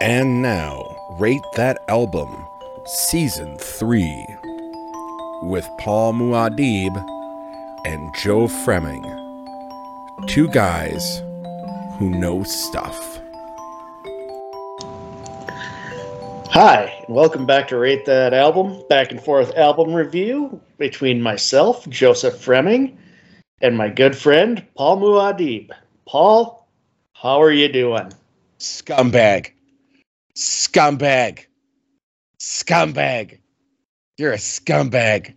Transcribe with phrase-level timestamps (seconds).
[0.00, 2.46] And now, Rate That Album,
[2.86, 4.26] Season 3,
[5.42, 6.96] with Paul Muad'Dib
[7.84, 9.02] and Joe Fremming.
[10.28, 11.20] Two guys
[11.98, 13.20] who know stuff.
[16.52, 21.88] Hi, and welcome back to Rate That Album, back and forth album review between myself,
[21.88, 22.96] Joseph Fremming,
[23.60, 25.72] and my good friend, Paul Muad'Dib.
[26.06, 26.68] Paul,
[27.14, 28.12] how are you doing?
[28.60, 29.54] Scumbag.
[30.38, 31.46] Scumbag.
[32.38, 33.40] Scumbag.
[34.18, 35.34] You're a scumbag.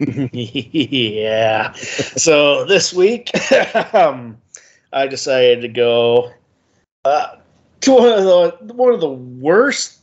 [0.32, 1.72] yeah.
[1.72, 3.30] So this week,
[3.94, 4.38] um,
[4.94, 6.32] I decided to go
[7.04, 7.36] uh,
[7.82, 9.98] to one of the one of the worst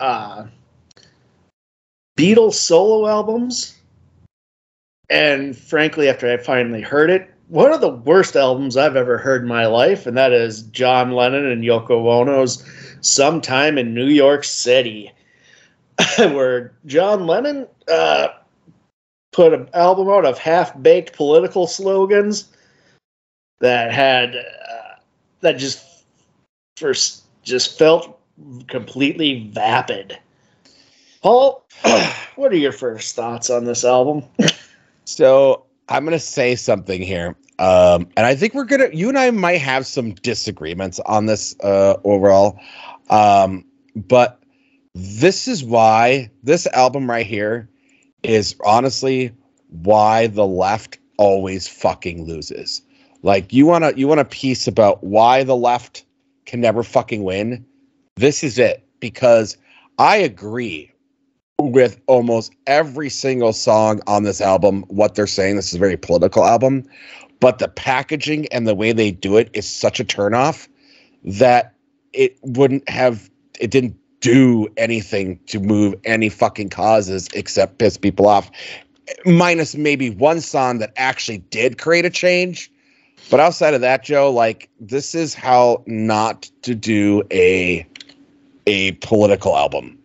[0.00, 0.46] uh,
[2.16, 3.76] Beatles solo albums,
[5.10, 9.42] and frankly, after I finally heard it, one of the worst albums I've ever heard
[9.42, 12.62] in my life, and that is John Lennon and Yoko Ono's
[13.00, 15.10] "Some Time in New York City,"
[16.18, 18.28] where John Lennon uh,
[19.32, 22.48] put an album out of half-baked political slogans
[23.60, 25.00] that had uh,
[25.40, 26.04] that just
[26.76, 28.20] first just felt
[28.68, 30.18] completely vapid.
[31.22, 31.64] Paul,
[32.36, 34.22] what are your first thoughts on this album?
[35.06, 38.88] So I'm gonna say something here, um, and I think we're gonna.
[38.92, 42.60] You and I might have some disagreements on this uh, overall,
[43.10, 43.64] um,
[43.94, 44.42] but
[44.94, 47.68] this is why this album right here
[48.22, 49.32] is honestly
[49.68, 52.82] why the left always fucking loses.
[53.22, 56.04] Like you want to you want a piece about why the left
[56.46, 57.64] can never fucking win.
[58.16, 59.56] This is it because
[59.98, 60.92] I agree
[61.60, 65.96] with almost every single song on this album what they're saying this is a very
[65.96, 66.84] political album
[67.40, 70.68] but the packaging and the way they do it is such a turnoff
[71.24, 71.74] that
[72.12, 78.26] it wouldn't have it didn't do anything to move any fucking causes except piss people
[78.26, 78.50] off.
[79.24, 82.70] Minus maybe one song that actually did create a change.
[83.30, 87.86] But outside of that joe like this is how not to do a
[88.66, 89.97] a political album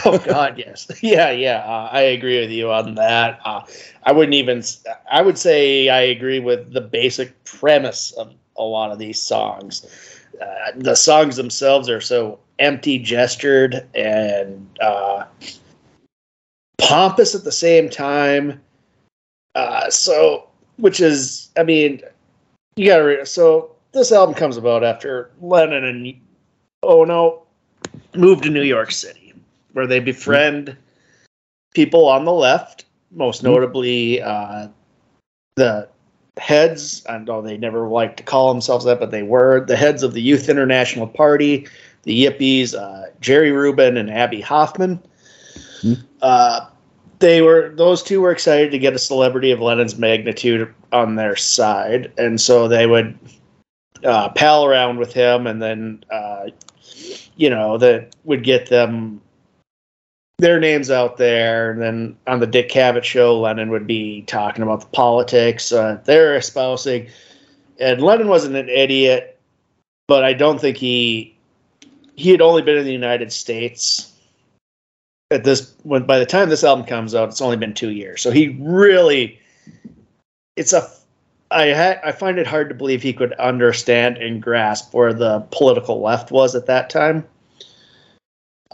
[0.04, 1.58] Oh God, yes, yeah, yeah.
[1.58, 3.40] Uh, I agree with you on that.
[3.44, 3.62] Uh,
[4.04, 4.62] I wouldn't even.
[5.10, 9.86] I would say I agree with the basic premise of a lot of these songs.
[10.40, 15.24] Uh, the songs themselves are so empty gestured and uh,
[16.78, 18.60] pompous at the same time.
[19.54, 22.02] Uh, so, which is, I mean,
[22.76, 23.04] you gotta.
[23.04, 26.14] Re- so this album comes about after Lennon and
[26.82, 27.42] Oh no
[28.14, 29.27] moved to New York City
[29.72, 30.76] where they befriend
[31.74, 34.68] people on the left, most notably uh,
[35.56, 35.88] the
[36.36, 37.04] heads.
[37.08, 40.14] I know they never like to call themselves that, but they were the heads of
[40.14, 41.66] the Youth International Party,
[42.04, 45.00] the Yippies, uh, Jerry Rubin and Abbie Hoffman.
[45.82, 46.04] Mhm.
[46.22, 46.66] Uh,
[47.18, 51.36] they were those two were excited to get a celebrity of Lennon's magnitude on their
[51.36, 53.18] side, and so they would
[54.04, 56.46] uh, pal around with him, and then uh,
[57.36, 59.20] you know that would get them
[60.38, 61.72] their names out there.
[61.72, 66.00] And then on the Dick Cavett show, Lennon would be talking about the politics uh,
[66.04, 67.08] they're espousing.
[67.80, 69.38] And Lennon wasn't an idiot,
[70.06, 71.36] but I don't think he
[72.16, 74.12] he had only been in the United States
[75.30, 78.22] at this when by the time this album comes out, it's only been two years.
[78.22, 79.38] So he really
[80.56, 80.88] it's a
[81.50, 85.40] I ha- I find it hard to believe he could understand and grasp where the
[85.50, 87.24] political left was at that time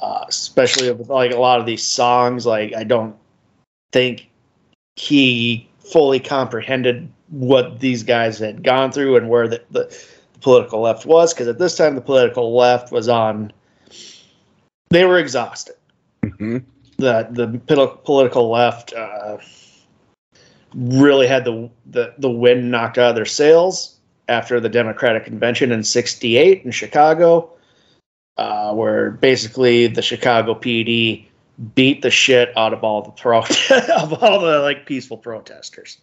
[0.05, 2.45] uh, especially with like a lot of these songs.
[2.45, 3.17] Like I don't
[3.93, 4.29] think
[4.97, 10.05] he fully comprehended what these guys had gone through and where the, the
[10.43, 11.33] political left was.
[11.33, 13.51] Because at this time, the political left was on.
[14.91, 15.77] They were exhausted.
[16.23, 16.65] Mhm.
[16.99, 19.39] The the pol- political left uh,
[20.75, 23.99] really had the, the the wind knocked out of their sails
[24.29, 27.54] after the Democratic Convention in '68 in Chicago
[28.37, 31.27] uh, where basically the Chicago PD
[31.75, 33.39] beat the shit out of all the pro
[33.97, 35.99] of all the like peaceful protesters.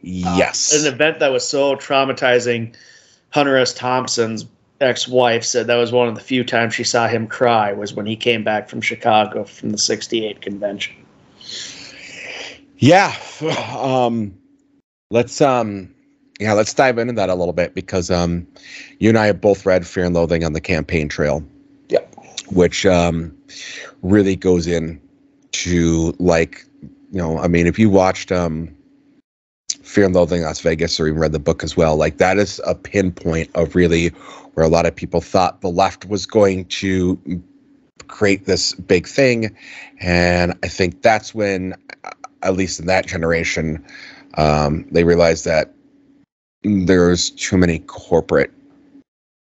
[0.00, 2.74] yes An event that was so traumatizing.
[3.30, 3.74] Hunter S.
[3.74, 4.46] Thompson's
[4.80, 8.06] ex-wife said that was one of the few times she saw him cry was when
[8.06, 10.94] he came back from Chicago from the '68 convention.
[12.78, 13.14] Yeah.
[13.74, 14.38] Um
[15.10, 15.93] let's um
[16.40, 18.46] yeah, let's dive into that a little bit because um
[18.98, 21.44] you and I have both read Fear and Loathing on the campaign trail.
[21.88, 22.14] Yep.
[22.50, 23.36] Which um
[24.02, 25.00] really goes in
[25.52, 26.64] to like
[27.12, 28.74] you know, I mean if you watched um
[29.82, 32.60] Fear and Loathing Las Vegas or even read the book as well, like that is
[32.66, 34.08] a pinpoint of really
[34.54, 37.18] where a lot of people thought the left was going to
[38.08, 39.54] create this big thing.
[40.00, 41.74] And I think that's when,
[42.42, 43.84] at least in that generation,
[44.34, 45.73] um, they realized that
[46.64, 48.50] there's too many corporate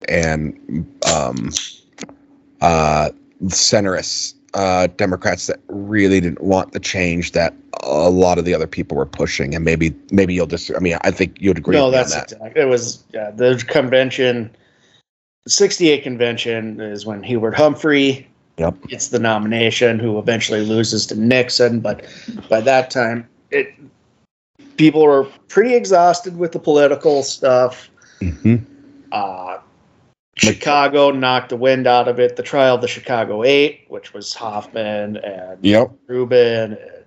[0.07, 0.53] and
[1.07, 1.49] um,
[2.61, 3.09] uh,
[3.45, 8.67] centrists uh, Democrats that really didn't want the change that a lot of the other
[8.67, 10.71] people were pushing, and maybe maybe you'll just.
[10.75, 11.75] I mean, I think you'd agree.
[11.75, 12.31] No, that's that.
[12.31, 12.61] exactly.
[12.61, 14.55] It was yeah, the convention.
[15.45, 18.25] 68 convention is when Hubert Humphrey
[18.57, 18.75] yep.
[18.87, 21.81] gets the nomination, who eventually loses to Nixon.
[21.81, 22.05] But
[22.49, 23.73] by that time, it
[24.77, 27.89] people were pretty exhausted with the political stuff.
[28.21, 28.63] Mm-hmm.
[29.11, 29.59] Uh,
[30.35, 32.35] Chicago knocked the wind out of it.
[32.35, 35.91] The trial of the Chicago Eight, which was Hoffman and yep.
[36.07, 37.03] Rubin and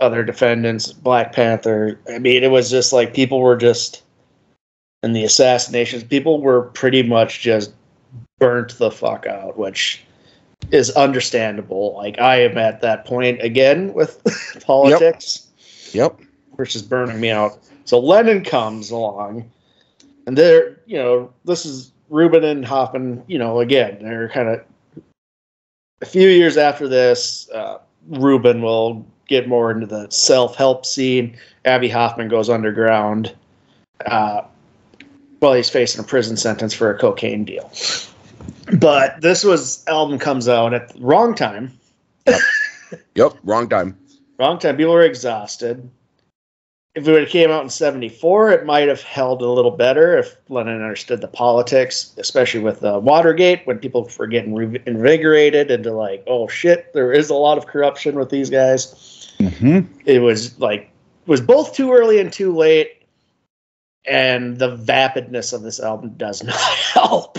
[0.00, 1.98] other defendants, Black Panther.
[2.08, 4.02] I mean, it was just like people were just
[5.02, 6.04] in the assassinations.
[6.04, 7.72] People were pretty much just
[8.38, 10.04] burnt the fuck out, which
[10.70, 11.94] is understandable.
[11.96, 14.22] Like I am at that point again with
[14.64, 15.42] politics.
[15.42, 15.49] Yep.
[15.92, 16.20] Yep.
[16.52, 17.58] Which is burning me out.
[17.84, 19.50] So Lennon comes along
[20.26, 23.22] and they're you know this is Rubin and Hoffman.
[23.26, 24.64] You know, again, they're kind of
[26.02, 27.48] a few years after this.
[27.50, 27.78] Uh,
[28.08, 31.36] Rubin will get more into the self help scene.
[31.64, 33.34] Abbie Hoffman goes underground.
[34.06, 34.42] Uh,
[35.40, 37.70] while he's facing a prison sentence for a cocaine deal.
[38.78, 41.72] But this was album comes out at the wrong time.
[42.26, 42.40] Yep.
[43.14, 43.98] yep, wrong time.
[44.40, 44.76] Wrong time.
[44.76, 45.88] People were exhausted
[46.94, 50.18] if it would have came out in 74 it might have held a little better
[50.18, 55.70] if Lennon understood the politics especially with uh, watergate when people were getting re- invigorated
[55.70, 59.80] into like oh shit there is a lot of corruption with these guys mm-hmm.
[60.04, 60.90] it was like
[61.26, 63.02] was both too early and too late
[64.06, 67.38] and the vapidness of this album does not help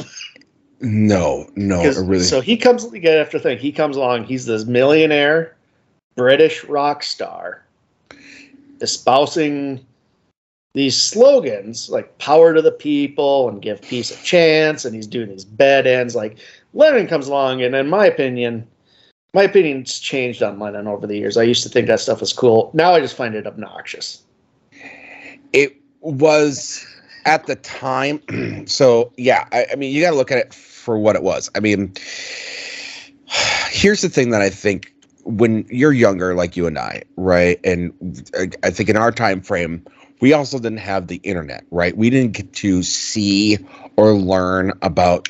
[0.80, 5.56] no no really so he comes again after thing he comes along he's this millionaire
[6.16, 7.64] british rock star
[8.82, 9.86] espousing
[10.74, 15.30] these slogans like power to the people and give peace a chance and he's doing
[15.30, 16.16] these bed-ins.
[16.16, 16.38] Like
[16.74, 18.68] Lennon comes along and in my opinion
[19.34, 21.38] my opinion's changed on Lennon over the years.
[21.38, 22.70] I used to think that stuff was cool.
[22.74, 24.24] Now i just find it obnoxious.
[25.54, 26.86] It was
[27.26, 28.22] at the time
[28.66, 31.50] so yeah I, I mean you got to look at it for what it was.
[31.56, 31.94] I mean
[33.70, 34.94] here's the thing that i think
[35.24, 37.60] when you're younger like you and I, right?
[37.64, 37.94] And
[38.64, 39.86] I think in our time frame,
[40.20, 41.96] we also didn't have the internet, right?
[41.98, 43.58] We didn't get to see
[43.98, 45.30] or learn about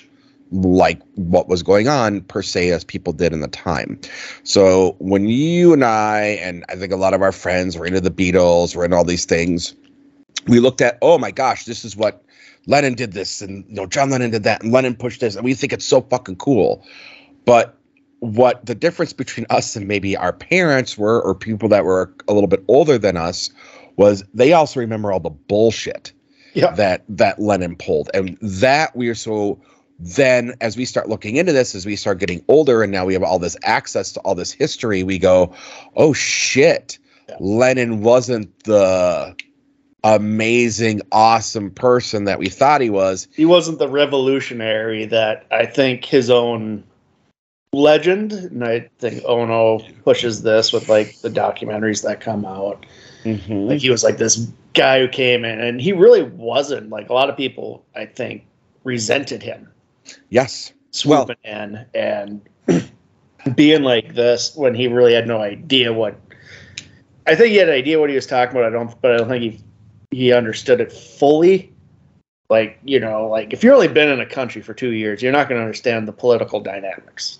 [0.51, 3.99] like what was going on per se as people did in the time.
[4.43, 8.01] So when you and I and I think a lot of our friends were into
[8.01, 9.73] the Beatles, were into all these things,
[10.47, 12.23] we looked at, oh my gosh, this is what
[12.67, 15.45] Lennon did this and you know John Lennon did that and Lennon pushed this and
[15.45, 16.85] we think it's so fucking cool.
[17.45, 17.77] But
[18.21, 22.33] what the difference between us and maybe our parents were, or people that were a
[22.33, 23.49] little bit older than us,
[23.97, 26.13] was they also remember all the bullshit
[26.53, 26.71] yeah.
[26.71, 29.59] that that Lennon pulled, and that we are so.
[30.03, 33.13] Then, as we start looking into this, as we start getting older, and now we
[33.13, 35.53] have all this access to all this history, we go,
[35.95, 36.97] "Oh shit,
[37.27, 37.37] yeah.
[37.39, 39.35] Lennon wasn't the
[40.03, 43.27] amazing, awesome person that we thought he was.
[43.35, 46.83] He wasn't the revolutionary that I think his own
[47.73, 52.85] legend, and I think Ono pushes this with like the documentaries that come out.
[53.23, 53.53] Mm-hmm.
[53.53, 56.89] Like he was like this guy who came in, and he really wasn't.
[56.89, 58.45] Like a lot of people, I think,
[58.83, 59.69] resented him.
[60.29, 62.41] Yes, swooping well, in and
[63.55, 66.15] being like this when he really had no idea what.
[67.27, 68.67] I think he had an idea what he was talking about.
[68.67, 69.63] I don't, but I don't think he
[70.11, 71.71] he understood it fully.
[72.49, 75.31] Like you know, like if you've only been in a country for two years, you're
[75.31, 77.39] not going to understand the political dynamics.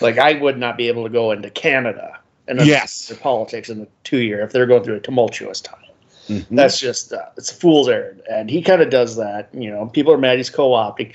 [0.00, 3.80] Like I would not be able to go into Canada and yes, their politics in
[3.80, 5.80] the two year if they're going through a tumultuous time.
[6.28, 6.56] Mm-hmm.
[6.56, 9.48] That's just uh, it's a fool's errand, and he kind of does that.
[9.52, 11.14] You know, people are mad he's co-opting,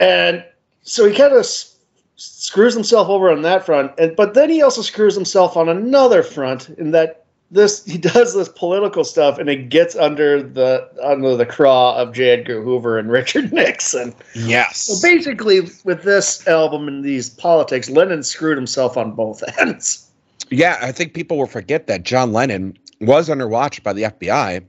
[0.00, 0.44] and
[0.82, 1.76] so he kind of s-
[2.16, 3.92] screws himself over on that front.
[3.98, 8.34] And but then he also screws himself on another front in that this he does
[8.34, 12.30] this political stuff and it gets under the under the craw of J.
[12.30, 14.14] Edgar Hoover and Richard Nixon.
[14.34, 14.82] Yes.
[14.82, 20.10] So basically, with this album and these politics, Lennon screwed himself on both ends.
[20.50, 24.64] Yeah, I think people will forget that John Lennon was under watch by the FBI.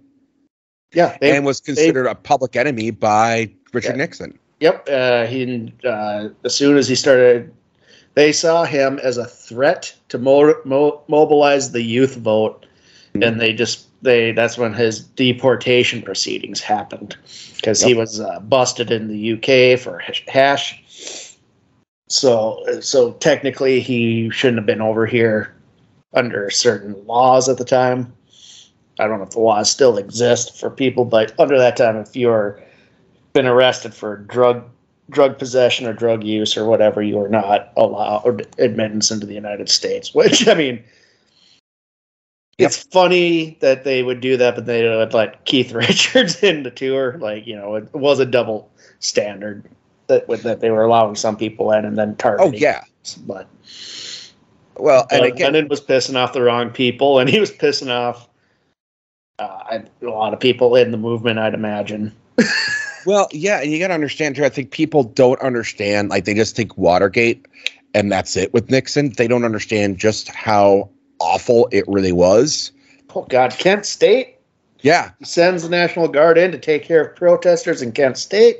[0.93, 3.97] Yeah, they, and was considered they, a public enemy by Richard yeah.
[3.97, 4.39] Nixon.
[4.59, 4.89] Yep.
[4.89, 7.53] Uh, he uh, as soon as he started,
[8.17, 12.65] they saw him as a threat to mo- mo- mobilize the youth vote
[13.21, 17.15] and they just they that's when his deportation proceedings happened
[17.55, 21.35] because he was uh, busted in the UK for hash- hash.
[22.09, 25.55] So so technically he shouldn't have been over here
[26.13, 28.13] under certain laws at the time.
[28.99, 32.15] I don't know if the laws still exist for people, but under that time, if
[32.15, 32.59] you're
[33.33, 34.67] been arrested for drug
[35.09, 39.69] drug possession or drug use or whatever, you are not allowed admittance into the United
[39.69, 40.13] States.
[40.13, 40.83] Which I mean,
[42.57, 46.71] it's funny that they would do that, but they would let Keith Richards in the
[46.71, 47.17] tour.
[47.19, 49.63] Like you know, it was a double standard
[50.07, 52.53] that that they were allowing some people in and then targeting.
[52.53, 52.83] Oh yeah.
[53.25, 53.47] but
[54.77, 57.89] Well, and but again, Lennon was pissing off the wrong people, and he was pissing
[57.89, 58.27] off
[59.39, 61.39] uh, a lot of people in the movement.
[61.39, 62.15] I'd imagine.
[63.07, 64.43] Well, yeah, and you got to understand too.
[64.43, 66.09] I think people don't understand.
[66.09, 67.45] Like they just think Watergate,
[67.93, 69.13] and that's it with Nixon.
[69.13, 72.73] They don't understand just how awful it really was.
[73.15, 74.35] Oh God, Kent State
[74.81, 78.57] Yeah, sends the National Guard in to take care of protesters in Kent State,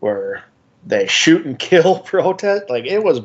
[0.00, 0.42] where
[0.84, 2.68] they shoot and kill protest.
[2.68, 3.20] Like it was,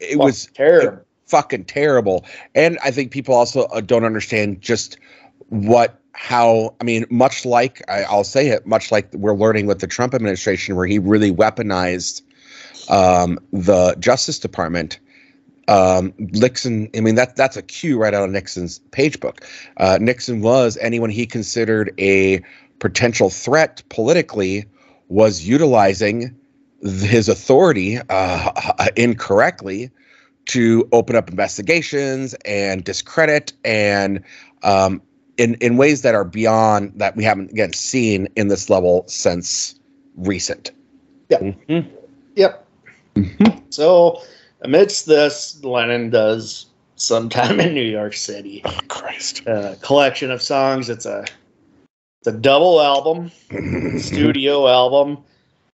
[0.00, 1.04] it was terrible.
[1.26, 2.24] fucking terrible.
[2.54, 4.96] And I think people also uh, don't understand just
[5.50, 9.80] what how I mean, much like I, I'll say it, much like we're learning with
[9.80, 12.22] the Trump administration, where he really weaponized
[12.90, 14.98] um, the Justice Department.
[15.68, 19.46] Um, Nixon, I mean that that's a cue right out of Nixon's page book.
[19.76, 22.42] Uh, Nixon was anyone he considered a
[22.80, 24.66] potential threat politically
[25.08, 26.36] was utilizing
[26.82, 29.90] his authority uh, incorrectly
[30.46, 34.22] to open up investigations and discredit and
[34.64, 35.00] um,
[35.42, 39.74] in in ways that are beyond that we haven't again seen in this level since
[40.16, 40.70] recent.
[41.30, 41.40] Yep.
[41.40, 41.96] Mm-hmm.
[42.36, 42.66] Yep.
[43.16, 43.58] Mm-hmm.
[43.70, 44.22] So,
[44.60, 49.42] amidst this, Lennon does sometime in New York City Oh Christ!
[49.46, 50.88] a collection of songs.
[50.88, 51.24] It's a
[52.20, 53.98] it's a double album, mm-hmm.
[53.98, 55.18] studio album,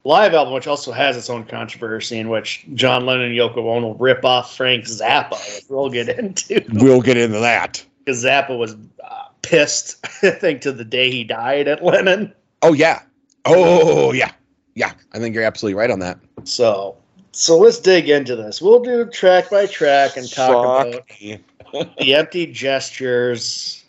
[0.05, 3.95] live album, which also has its own controversy in which John Lennon and Yoko Ono
[3.95, 6.65] rip off Frank Zappa, which we'll get into.
[6.73, 7.85] we'll get into that.
[8.07, 12.35] Because Zappa was uh, pissed, I think, to the day he died at Lennon.
[12.63, 13.03] Oh yeah.
[13.45, 14.33] Oh yeah.
[14.75, 14.93] Yeah.
[15.13, 16.19] I think you're absolutely right on that.
[16.45, 16.97] So,
[17.33, 18.61] so let's dig into this.
[18.61, 21.09] We'll do track by track and talk about
[21.99, 23.85] the empty gestures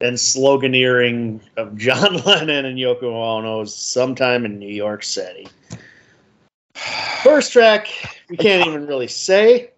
[0.00, 5.48] and sloganeering of John Lennon and Yoko Ono's sometime in New York City.
[7.24, 7.88] First track,
[8.28, 9.70] we can't even really say.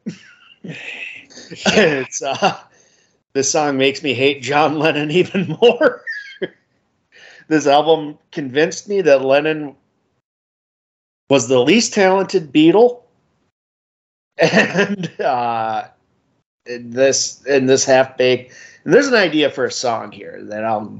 [0.63, 2.61] it's uh,
[3.33, 6.03] this song makes me hate John Lennon even more.
[7.49, 9.75] this album convinced me that Lennon
[11.29, 13.03] was the least talented Beatle,
[14.39, 15.89] and uh,
[16.67, 18.53] in this in this half baked.
[18.85, 20.99] And there's an idea for a song here that I'll.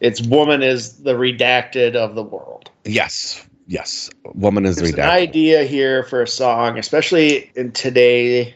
[0.00, 3.46] It's "Woman is the redacted of the world." Yes.
[3.68, 4.10] Yes.
[4.34, 8.54] Woman is There's an idea here for a song, especially in today,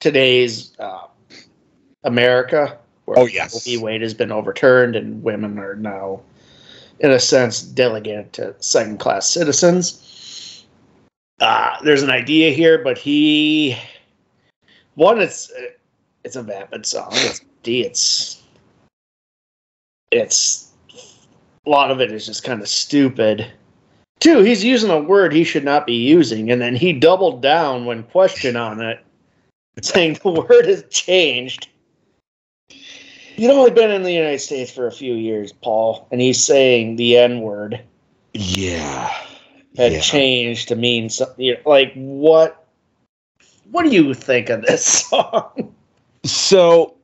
[0.00, 1.02] today's uh,
[2.04, 3.54] America, where Oh, yes.
[3.54, 3.76] Roe v.
[3.76, 6.20] Wade has been overturned and women are now,
[7.00, 10.64] in a sense, delegated to second-class citizens.
[11.40, 13.76] Uh, there's an idea here, but he,
[14.94, 15.50] one, it's
[16.22, 17.08] it's a vapid song.
[17.12, 17.82] It's D.
[17.82, 18.42] It's
[20.10, 20.70] it's
[21.66, 23.50] a lot of it is just kind of stupid.
[24.18, 27.86] Two, he's using a word he should not be using, and then he doubled down
[27.86, 29.02] when questioned on it,
[29.80, 31.69] saying the word has changed.
[33.40, 36.96] You've only been in the United States for a few years, Paul, and he's saying
[36.96, 37.80] the N word
[38.34, 39.10] Yeah.
[39.78, 40.00] had Yeah.
[40.00, 41.56] changed to mean something.
[41.64, 42.66] Like what?
[43.70, 45.74] What do you think of this song?
[46.22, 46.96] So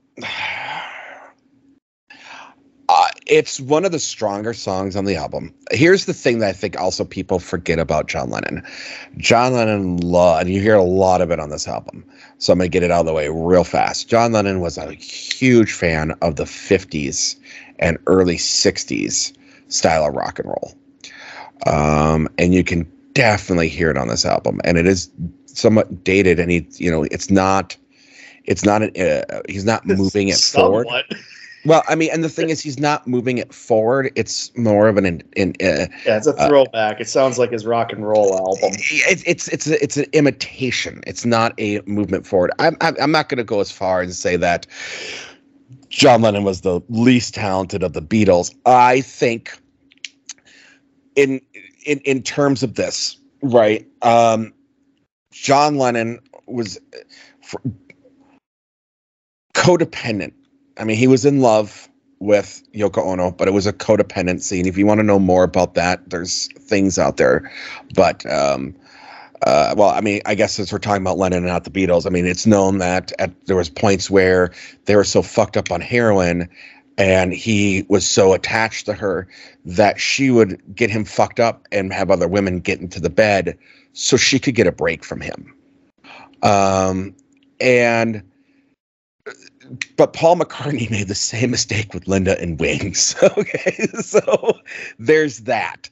[3.27, 5.53] it's one of the stronger songs on the album.
[5.73, 8.63] Here's the thing that I think also people forget about John Lennon.
[9.17, 12.05] John Lennon loved, and you hear a lot of it on this album.
[12.39, 14.09] So I'm going to get it out of the way real fast.
[14.09, 17.37] John Lennon was a huge fan of the 50s
[17.79, 19.37] and early 60s
[19.69, 20.75] style of rock and roll.
[21.67, 24.61] Um, and you can definitely hear it on this album.
[24.63, 25.11] And it is
[25.47, 27.77] somewhat dated, and he, you know, it's not.
[28.45, 28.91] It's not an.
[28.97, 30.87] Uh, he's not moving it forward.
[31.67, 34.13] Well, I mean, and the thing is, he's not moving it forward.
[34.15, 35.05] It's more of an.
[35.05, 37.01] In, in, uh, Yeah, it's a throwback.
[37.01, 38.71] it sounds like his rock and roll album.
[38.79, 41.03] it's it's it's a, it's an imitation.
[41.09, 42.53] It's not a movement forward.
[42.61, 44.69] I'm I'm, not going to go as far and say that
[45.89, 48.55] John Lennon was the least talented of the Beatles.
[48.65, 49.59] I think
[51.17, 51.41] in
[51.85, 53.85] in in terms of this, right?
[54.03, 54.55] Um,
[55.33, 56.99] John Lennon was uh,
[57.43, 57.57] fr-
[59.55, 60.33] codependent
[60.79, 64.59] I mean, he was in love with Yoko Ono, but it was a codependency.
[64.59, 67.51] And if you want to know more about that, there's things out there.
[67.95, 68.75] But um,
[69.43, 72.07] uh, well, I mean, I guess since we're talking about Lennon and not the Beatles,
[72.07, 74.53] I mean, it's known that at, there was points where
[74.87, 76.49] they were so fucked up on heroin,
[76.97, 79.29] and he was so attached to her
[79.65, 83.59] that she would get him fucked up and have other women get into the bed
[83.93, 85.55] so she could get a break from him.
[86.43, 87.15] Um,
[87.61, 88.23] and
[89.97, 93.15] but Paul McCartney made the same mistake with Linda and Wings.
[93.23, 94.59] okay, so
[94.99, 95.89] there's that.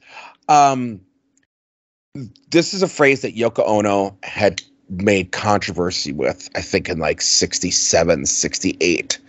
[0.47, 1.01] Um,
[2.49, 7.21] this is a phrase that Yoko Ono had made controversy with, I think in like
[7.21, 9.19] 67, 68.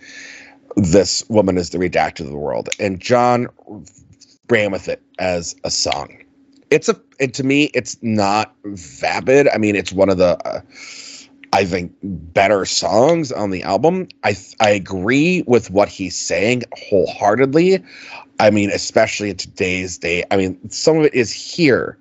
[0.75, 2.69] This woman is the redacted of the world.
[2.79, 3.47] And John
[4.49, 6.23] ran with it as a song.
[6.69, 9.47] It's a, and to me, it's not vapid.
[9.49, 10.61] I mean, it's one of the, uh,
[11.53, 14.07] I think, better songs on the album.
[14.23, 17.83] I I agree with what he's saying wholeheartedly.
[18.39, 20.23] I mean, especially in today's day.
[20.29, 21.97] I mean, some of it is here,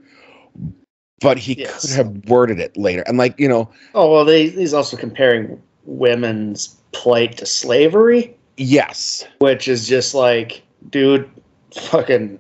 [1.21, 1.81] but he yes.
[1.81, 3.03] could have worded it later.
[3.07, 8.37] And like you know, oh well, they, he's also comparing women's plight to slavery.
[8.57, 11.31] Yes, which is just like, dude,
[11.75, 12.39] fucking.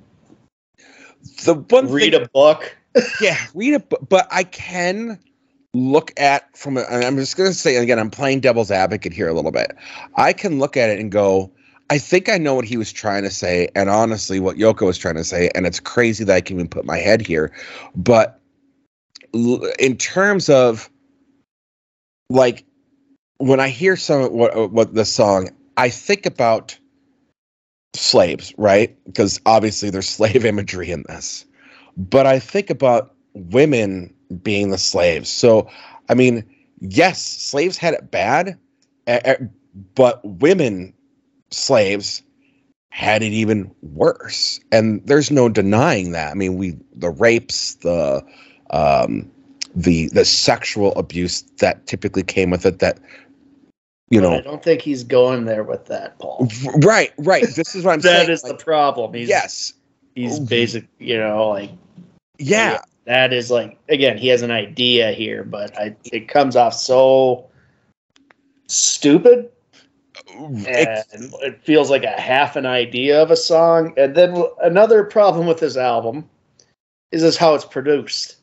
[1.44, 2.76] The one read thing, a book.
[3.20, 4.08] yeah, read a book.
[4.08, 5.18] But I can
[5.74, 9.34] look at from I'm just going to say again, I'm playing devil's advocate here a
[9.34, 9.76] little bit.
[10.16, 11.52] I can look at it and go,
[11.90, 14.98] I think I know what he was trying to say, and honestly, what Yoko was
[14.98, 17.52] trying to say, and it's crazy that I can even put my head here,
[17.94, 18.40] but
[19.32, 20.90] in terms of
[22.28, 22.64] like
[23.38, 26.76] when I hear some what uh, what the song, I think about
[27.94, 28.96] slaves, right?
[29.04, 31.44] Because obviously there's slave imagery in this,
[31.96, 35.28] but I think about women being the slaves.
[35.28, 35.68] So,
[36.08, 36.44] I mean,
[36.80, 38.58] yes, slaves had it bad,
[39.94, 40.92] but women
[41.50, 42.22] slaves
[42.90, 44.60] had it even worse.
[44.72, 46.30] And there's no denying that.
[46.30, 48.24] I mean, we the rapes, the
[48.70, 49.30] um,
[49.74, 52.98] the the sexual abuse that typically came with it that
[54.08, 56.48] you but know I don't think he's going there with that, Paul.
[56.76, 57.46] Right, right.
[57.54, 58.26] This is what I'm that saying.
[58.26, 59.12] That is like, the problem.
[59.12, 59.74] He's, yes.
[60.14, 61.70] He's basic, you know, like
[62.38, 66.74] yeah that is like again he has an idea here but I, it comes off
[66.74, 67.48] so
[68.66, 69.50] stupid.
[70.38, 71.04] And
[71.42, 73.94] it feels like a half an idea of a song.
[73.96, 76.28] And then another problem with this album
[77.12, 78.36] is how it's produced.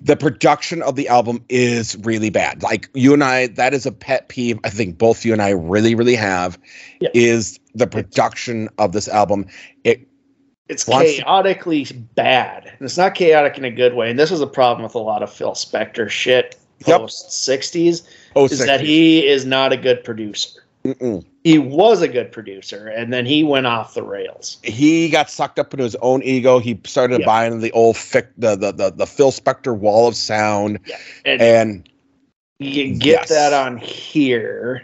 [0.00, 2.62] The production of the album is really bad.
[2.62, 5.50] Like you and i that is a pet peeve i think both you and i
[5.50, 6.58] really really have
[7.00, 7.10] yeah.
[7.14, 9.46] is the production of this album.
[9.84, 10.08] It
[10.68, 12.66] it's chaotically to- bad.
[12.66, 14.10] And it's not chaotic in a good way.
[14.10, 18.10] And this was a problem with a lot of Phil Spector shit post 60s yep.
[18.36, 20.64] Oh, is that he is not a good producer.
[20.84, 21.24] Mm-mm.
[21.44, 24.58] He was a good producer, and then he went off the rails.
[24.62, 26.58] He got sucked up into his own ego.
[26.58, 27.26] He started yep.
[27.26, 30.78] buying the old fic, the, the the the Phil Spector wall of sound,
[31.24, 31.88] and, and,
[32.58, 33.28] you get yes.
[33.30, 34.82] that on here,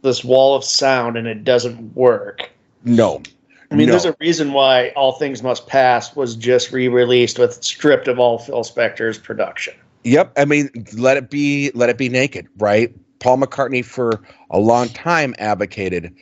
[0.00, 2.50] this wall of sound, and it doesn't work.
[2.84, 3.22] No,
[3.70, 3.92] I mean, no.
[3.92, 8.38] there's a reason why All Things Must Pass was just re-released with stripped of all
[8.38, 9.74] Phil Spector's production.
[10.04, 12.94] Yep, I mean, let it be, let it be naked, right?
[13.18, 16.14] Paul McCartney for a long time advocated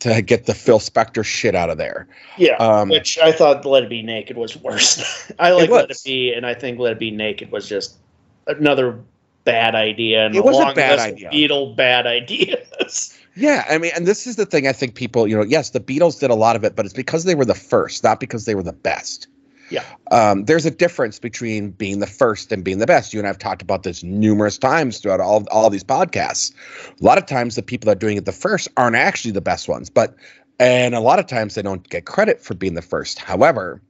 [0.00, 2.08] to get the Phil Spector shit out of there.
[2.36, 5.30] Yeah, um, which I thought Let It Be Naked was worse.
[5.38, 7.98] I like it Let It Be, and I think Let It Be Naked was just
[8.46, 8.98] another
[9.44, 10.26] bad idea.
[10.26, 11.30] And it was a bad idea.
[11.30, 13.16] Beatle bad ideas.
[13.34, 15.80] Yeah, I mean, and this is the thing I think people, you know, yes, the
[15.80, 18.44] Beatles did a lot of it, but it's because they were the first, not because
[18.44, 19.26] they were the best.
[19.70, 19.84] Yeah.
[20.10, 23.14] Um, there's a difference between being the first and being the best.
[23.14, 26.52] You and I have talked about this numerous times throughout all, all these podcasts.
[27.00, 29.40] A lot of times the people that are doing it the first aren't actually the
[29.40, 30.14] best ones, but
[30.60, 33.18] and a lot of times they don't get credit for being the first.
[33.18, 33.80] However,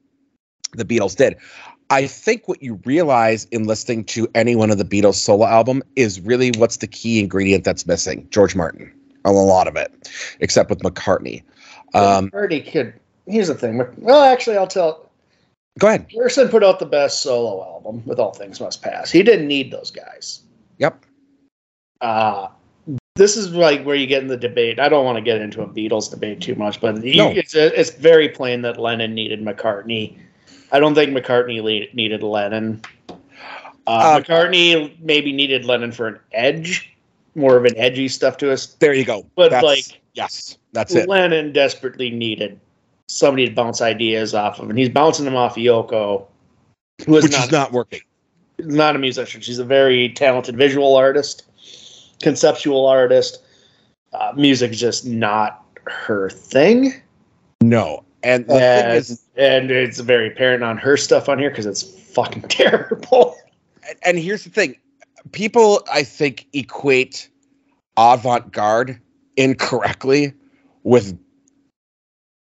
[0.75, 1.37] the Beatles did.
[1.91, 5.83] I think what you realize in listening to any one of the Beatles solo album
[5.97, 8.27] is really what's the key ingredient that's missing.
[8.31, 8.91] George Martin
[9.25, 11.43] a lot of it, except with McCartney.
[11.95, 12.95] Um, McCartney could.
[13.27, 13.85] Here's the thing.
[13.99, 15.09] Well, actually, I'll tell.
[15.79, 16.07] Go ahead.
[16.13, 19.11] Harrison put out the best solo album with All Things Must Pass.
[19.11, 20.43] He didn't need those guys.
[20.79, 21.05] Yep.
[22.01, 22.49] Uh,
[23.15, 24.79] this is like where you get in the debate.
[24.79, 27.31] I don't want to get into a Beatles debate too much, but no.
[27.31, 30.19] it's, it's very plain that Lennon needed McCartney.
[30.73, 32.83] I don't think McCartney needed Lennon.
[33.09, 33.15] Uh,
[33.87, 36.93] uh, McCartney maybe needed Lennon for an edge
[37.35, 38.67] more of an edgy stuff to us.
[38.67, 39.27] There you go.
[39.37, 41.09] But that's, like, yes, that's it.
[41.09, 42.59] Lennon desperately needed
[43.09, 46.27] somebody to bounce ideas off of, and he's bouncing them off of Yoko,
[47.07, 48.01] who is which not, is not working.
[48.59, 49.41] Not a musician.
[49.41, 51.45] She's a very talented visual artist,
[52.23, 53.43] conceptual artist.
[54.13, 56.93] Uh, music just not her thing.
[57.63, 61.83] No, and And, is, and it's very apparent on her stuff on here because it's
[61.83, 63.37] fucking terrible.
[63.89, 64.77] and- and here's the thing:
[65.31, 67.29] people, I think, equate
[67.97, 69.01] avant-garde
[69.37, 70.35] incorrectly
[70.83, 71.19] with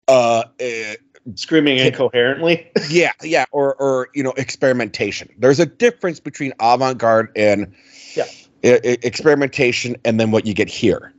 [0.07, 0.93] uh, uh
[1.35, 2.71] Screaming incoherently.
[2.89, 7.73] yeah yeah or or you know experimentation there's a difference between avant-garde and
[8.15, 8.23] Yeah.
[8.63, 11.13] e- experimentation and then what you get here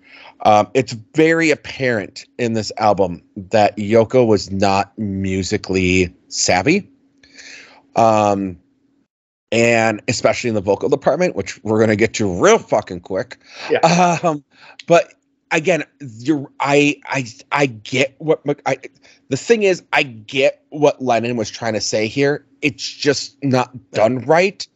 [0.44, 6.88] um, it's very apparent in this album that yoko was not musically savvy
[7.96, 8.58] um
[9.52, 13.38] and especially in the vocal department which we're going to get to real fucking quick
[13.70, 14.18] Yeah.
[14.22, 14.44] um
[14.86, 15.14] but
[15.50, 15.82] again
[16.18, 18.76] you're i i i get what i
[19.28, 23.72] the thing is i get what lennon was trying to say here it's just not
[23.92, 24.66] done right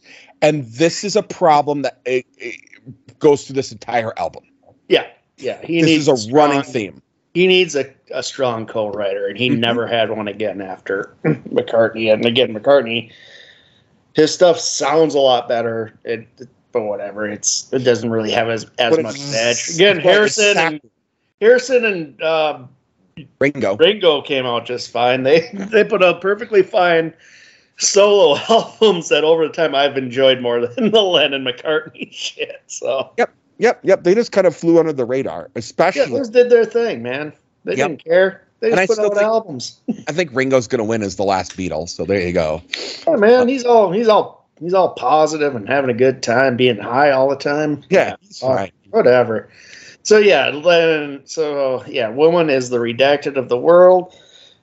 [0.40, 2.56] and this is a problem that it, it
[3.18, 4.44] goes through this entire album
[4.88, 5.06] Yeah.
[5.38, 5.60] Yeah.
[5.64, 7.02] He this needs is a running theme
[7.34, 9.58] He needs a, a strong co writer, and he Mhm.
[9.58, 12.12] never had one again after McCartney.
[12.12, 13.10] And again, McCartney,
[14.14, 15.98] his stuff sounds a lot better.
[16.04, 16.26] It,
[16.72, 17.28] but whatever.
[17.28, 19.70] It's it doesn't really have as as But much edge.
[19.74, 20.80] Again, but it's Harrison and
[21.40, 22.68] Harrison and um,
[23.40, 25.22] ringo Ringo came out just fine.
[25.22, 27.12] They they put out perfectly fine
[27.78, 32.62] solo albums that over the time I've enjoyed more than the Lennon McCartney shit.
[32.66, 34.02] So yep yep yep.
[34.04, 37.32] they just kind of flew under the radar yeah, especially those did their thing, man.
[37.64, 37.88] They Yep.
[37.90, 38.46] didn't care.
[38.62, 39.80] They And I put out think- albums.
[40.08, 42.62] i think ringo's going to win as the last beatle so there you go
[43.06, 46.78] Yeah, man, he's all he's all he's all positive and having a good time, being
[46.78, 47.82] high all the time.
[47.90, 49.50] yeah Oh, fine whatever.
[50.04, 51.22] So yeah, Lennon.
[51.26, 54.14] So yeah, woman is the redacted of the world.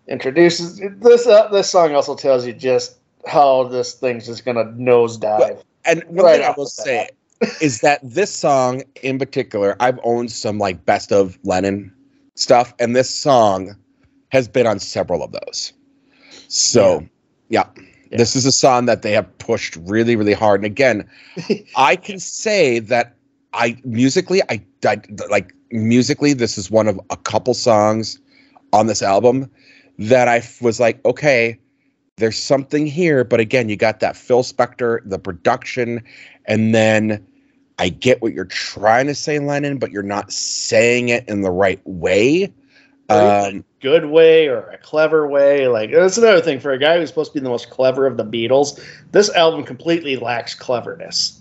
[0.07, 1.27] Introduces this.
[1.27, 5.61] Uh, this song also tells you just how this thing's just gonna nosedive.
[5.85, 7.09] And one Right thing I will say
[7.61, 11.93] is that this song in particular, I've owned some like best of Lennon
[12.35, 13.75] stuff, and this song
[14.29, 15.73] has been on several of those.
[16.47, 17.05] So,
[17.49, 17.67] yeah.
[18.11, 18.17] Yeah.
[18.17, 20.61] This is a song that they have pushed really, really hard.
[20.61, 21.07] And again,
[21.75, 23.15] I can say that
[23.53, 28.19] I musically, I, I like musically, this is one of a couple songs
[28.73, 29.49] on this album
[29.99, 31.59] that I was like, okay,
[32.17, 33.23] there's something here.
[33.23, 36.03] But again, you got that Phil Spector, the production,
[36.45, 37.25] and then
[37.77, 41.51] I get what you're trying to say, Lennon, but you're not saying it in the
[41.51, 42.51] right way.
[43.09, 45.67] Um, Good way or a clever way.
[45.67, 48.17] Like that's another thing for a guy who's supposed to be the most clever of
[48.17, 48.79] the Beatles.
[49.11, 51.39] This album completely lacks cleverness.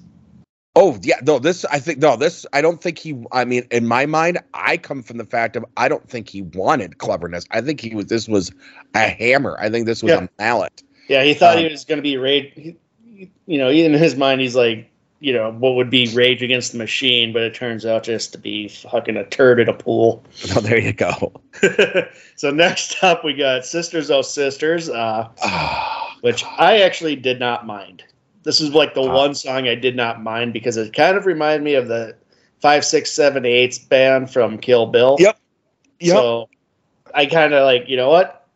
[0.77, 3.21] oh yeah, no, this I think no, this I don't think he.
[3.33, 6.43] I mean, in my mind, I come from the fact of I don't think he
[6.43, 7.45] wanted cleverness.
[7.51, 8.07] I think he was.
[8.07, 8.53] This was
[8.95, 9.57] a hammer.
[9.61, 10.25] I think this was Yeah.
[10.25, 10.83] a mallet.
[11.09, 12.17] Yeah, he thought Um, he was going to be
[12.55, 14.89] he- You know, in his mind, he's like,
[15.21, 18.39] you know, what would be Rage Against the Machine, but it turns out just to
[18.39, 20.25] be fucking a turd in a pool.
[20.57, 21.33] Oh, there you go.
[22.37, 27.67] so next up, we got Sisters Oh Sisters, uh, Ah, which I actually did not
[27.67, 28.05] mind.
[28.45, 29.15] This is like the Ah.
[29.15, 32.15] one song I did not mind because it kind of reminded me of the
[32.61, 35.17] five, six, seven, eight band from Kill Bill.
[35.19, 35.39] Yep.
[36.01, 36.17] yep.
[36.17, 36.49] So
[37.15, 38.47] I kind of like, you know what?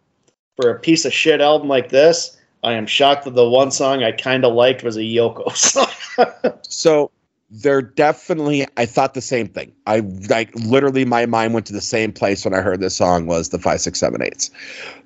[0.60, 4.02] For a piece of shit album like this, I am shocked that the one song
[4.02, 6.54] I kind of liked was a Yoko song.
[6.62, 7.10] So
[7.50, 8.66] they're definitely.
[8.76, 9.72] I thought the same thing.
[9.86, 13.26] I like literally my mind went to the same place when I heard this song
[13.26, 14.50] was the five six seven eights.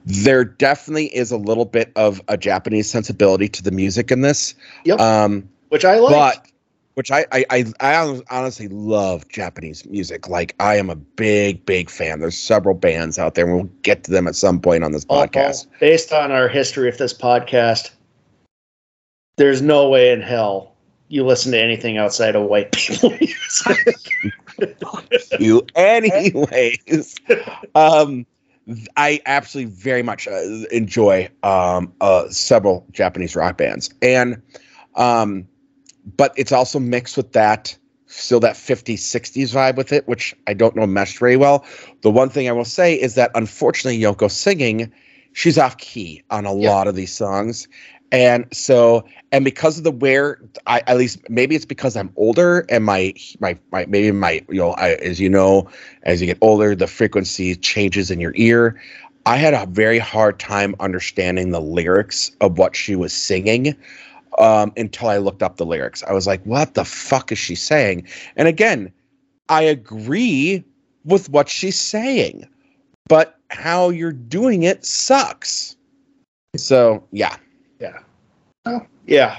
[0.04, 4.54] There definitely is a little bit of a Japanese sensibility to the music in this.
[4.84, 5.00] Yep.
[5.00, 6.52] Um, which I like.
[6.96, 10.28] Which I, I I I honestly love Japanese music.
[10.28, 12.20] Like I am a big big fan.
[12.20, 15.04] There's several bands out there, and we'll get to them at some point on this
[15.04, 15.66] podcast.
[15.78, 17.90] based on our history of this podcast,
[19.36, 20.72] there's no way in hell
[21.08, 24.12] you listen to anything outside of white people music.
[25.38, 27.14] you anyways
[27.74, 28.26] um
[28.96, 30.40] i absolutely very much uh,
[30.72, 34.42] enjoy um uh several japanese rock bands and
[34.96, 35.46] um
[36.16, 40.54] but it's also mixed with that still that 50s 60s vibe with it which i
[40.54, 41.64] don't know meshed very well
[42.02, 44.92] the one thing i will say is that unfortunately yoko singing
[45.32, 46.70] she's off key on a Yeah.
[46.70, 47.66] lot of these songs
[48.12, 52.64] and so and because of the where I at least maybe it's because I'm older
[52.70, 55.68] and my my, my maybe my you know I, as you know
[56.04, 58.80] as you get older the frequency changes in your ear.
[59.26, 63.74] I had a very hard time understanding the lyrics of what she was singing
[64.38, 66.02] um, until I looked up the lyrics.
[66.02, 68.06] I was like, what the fuck is she saying?
[68.36, 68.92] And again,
[69.48, 70.64] I agree
[71.04, 72.46] with what she's saying,
[73.08, 75.76] but how you're doing it sucks.
[76.56, 77.36] So yeah.
[77.80, 77.98] yeah.
[79.06, 79.38] Yeah,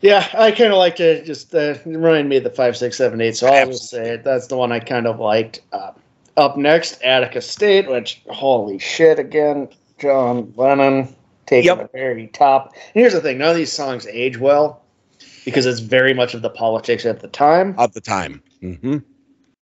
[0.00, 3.20] Yeah, I kind of like to just uh, remind me of the five, six, seven,
[3.20, 3.36] eight.
[3.36, 4.24] So I'll just say it.
[4.24, 5.60] That's the one I kind of liked.
[5.72, 5.92] Uh,
[6.38, 11.14] Up next, Attica State, which holy shit again, John Lennon
[11.50, 11.78] taking Yep.
[11.92, 12.72] the very top.
[12.74, 14.82] And here's the thing: none of these songs age well
[15.44, 17.74] because it's very much of the politics at the time.
[17.76, 18.42] Of the time.
[18.60, 18.98] hmm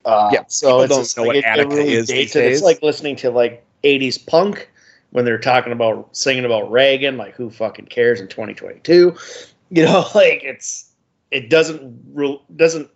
[0.05, 2.44] Uh, Yeah, so people it's don't know like what it- it really is dates it.
[2.47, 4.70] It's like listening to like '80s punk
[5.11, 7.16] when they're talking about singing about Reagan.
[7.16, 9.14] Like, who fucking cares in 2022?
[9.70, 10.92] You know, like it's
[11.31, 12.88] it doesn't re- doesn't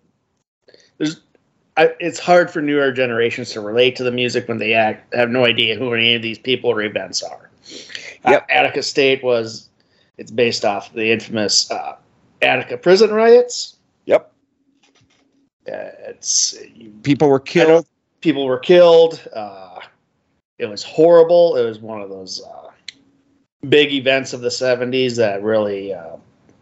[0.98, 1.20] there's.
[1.76, 5.30] I, it's hard for newer generations to relate to the music when they act, have
[5.30, 7.50] no idea who any of these people or events are.
[8.30, 8.42] Yep.
[8.48, 9.68] Uh, Attica State was
[10.16, 11.96] it's based off the infamous uh,
[12.42, 13.76] Attica prison riots.
[14.06, 14.32] Yep.
[15.66, 15.72] Uh,
[16.08, 16.56] it's
[17.02, 17.86] People were killed.
[18.20, 19.26] people were killed.
[19.34, 19.80] Uh,
[20.58, 21.56] it was horrible.
[21.56, 22.70] It was one of those uh,
[23.68, 26.16] big events of the 70s that really uh,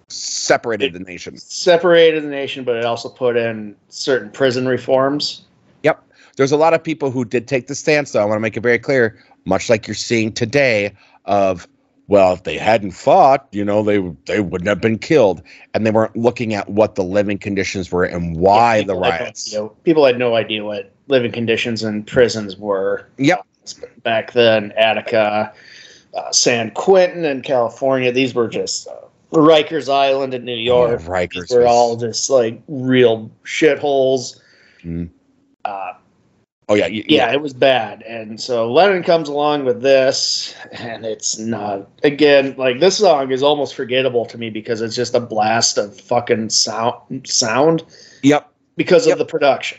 [0.08, 1.36] separated the nation.
[1.38, 5.42] separated the nation, but it also put in certain prison reforms.
[5.82, 6.02] Yep.
[6.36, 8.20] There's a lot of people who did take the stance, though.
[8.20, 10.92] I want to make it very clear, much like you're seeing today,
[11.26, 11.68] of
[12.08, 15.42] well, if they hadn't fought, you know, they they wouldn't have been killed,
[15.74, 19.10] and they weren't looking at what the living conditions were and why the People had
[19.20, 19.56] no riots.
[19.82, 23.08] people had no idea what living conditions in prisons were.
[23.18, 23.44] Yep.
[24.04, 25.52] Back then, Attica,
[26.14, 28.92] uh, San Quentin in California, these were just uh,
[29.32, 31.00] Rikers Island in New York.
[31.04, 34.40] Oh, Rikers These were was- all just like real shitholes.
[34.84, 35.10] Mm.
[35.64, 35.94] Uh,
[36.68, 38.02] Oh yeah, y- yeah, it was bad.
[38.02, 43.42] And so Lennon comes along with this, and it's not again like this song is
[43.42, 47.84] almost forgettable to me because it's just a blast of fucking sound sound
[48.22, 48.50] Yep.
[48.76, 49.12] because Yep.
[49.14, 49.78] of the production.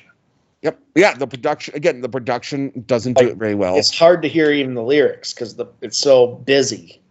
[0.62, 0.80] Yep.
[0.96, 1.14] Yeah.
[1.14, 2.00] The production again.
[2.02, 3.76] The production doesn't do it very well.
[3.76, 7.02] It's hard to hear even the lyrics because the it's so busy.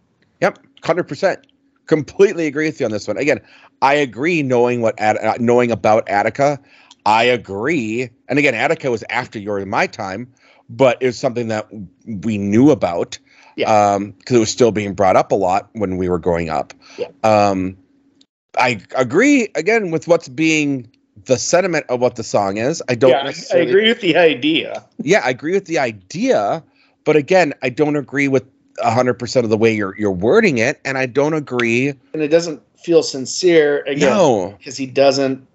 [0.41, 1.45] Yep, hundred percent.
[1.85, 3.17] Completely agree with you on this one.
[3.17, 3.39] Again,
[3.83, 4.41] I agree.
[4.41, 6.59] Knowing what At- uh, knowing about Attica,
[7.07, 8.09] I agree.
[8.27, 10.31] And again, Attica was after your my time,
[10.69, 11.69] but it was something that
[12.05, 13.17] we knew about.
[13.55, 13.93] Yeah.
[13.93, 16.73] Um, because it was still being brought up a lot when we were growing up.
[16.97, 17.07] Yeah.
[17.23, 17.77] Um,
[18.59, 20.91] I agree again with what's being
[21.25, 22.83] the sentiment of what the song is.
[22.89, 24.85] I don't yeah, I, I agree with the idea.
[25.01, 26.61] yeah, I agree with the idea,
[27.05, 28.43] but again, I don't agree with
[28.83, 31.93] hundred percent of the way you're you're wording it, and I don't agree.
[32.13, 35.47] And it doesn't feel sincere again No, because he doesn't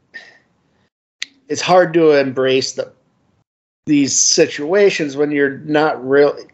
[1.52, 2.90] it's hard to embrace the
[3.84, 6.48] these situations when you're not really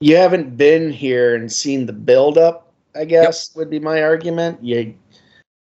[0.00, 4.62] you haven't been here and seen the build up i guess would be my argument.
[4.62, 4.94] You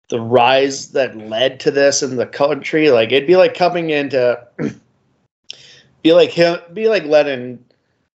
[0.08, 4.36] the rise that led to this in the country like it'd be like coming into
[6.02, 7.64] be like him be like lennon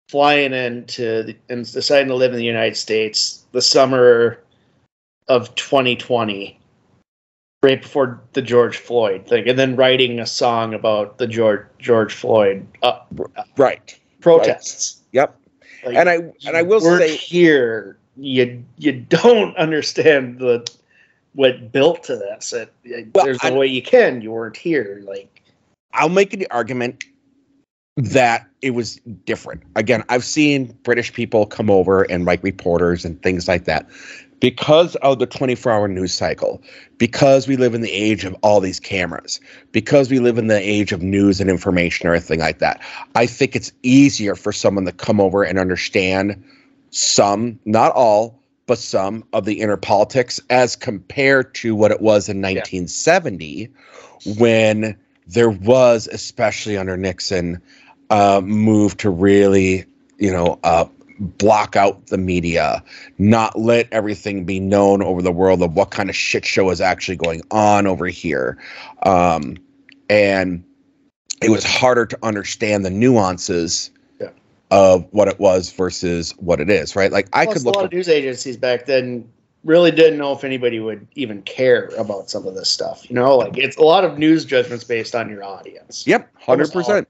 [0.08, 4.38] flying into the, and deciding to live in the united states the summer
[5.26, 6.57] of 2020
[7.62, 12.14] right before the george floyd thing and then writing a song about the george george
[12.14, 13.00] floyd uh,
[13.56, 13.98] right.
[14.20, 15.34] protests Yep.
[15.86, 16.14] Like, And I
[16.46, 20.68] and I will say, here you you don't understand the
[21.34, 24.56] what built to this it, it- Well, there's no I- way you can you weren't
[24.56, 25.42] here like
[25.94, 27.04] I'll make the argument
[27.96, 29.62] that it was different.
[29.74, 33.88] Again, I've seen British people come over and like reporters and things like that
[34.40, 36.62] because of the 24 hour news cycle,
[36.98, 39.40] because we live in the age of all these cameras,
[39.72, 42.80] because we live in the age of news and information or anything like that.
[43.14, 46.42] I think it's easier for someone to come over and understand
[46.90, 52.28] some, not all, but some of the inner politics as compared to what it was
[52.28, 53.70] in 1970
[54.36, 54.96] when
[55.26, 57.60] there was, especially under Nixon,
[58.10, 59.84] uh, move to really,
[60.18, 60.86] you know, uh,
[61.18, 62.82] block out the media,
[63.18, 66.80] not let everything be known over the world of what kind of shit show is
[66.80, 68.58] actually going on over here.
[69.02, 69.56] Um,
[70.08, 70.64] and
[71.42, 74.30] it was harder to understand the nuances Yeah.
[74.70, 77.12] of what it was versus what it is, right?
[77.12, 79.28] Like I Plus, could a look lot at of news agencies back then
[79.64, 83.36] really didn't know if anybody would even care about some of this stuff you know
[83.36, 87.08] like it's a lot of news judgments based on your audience Yep, hundred percent.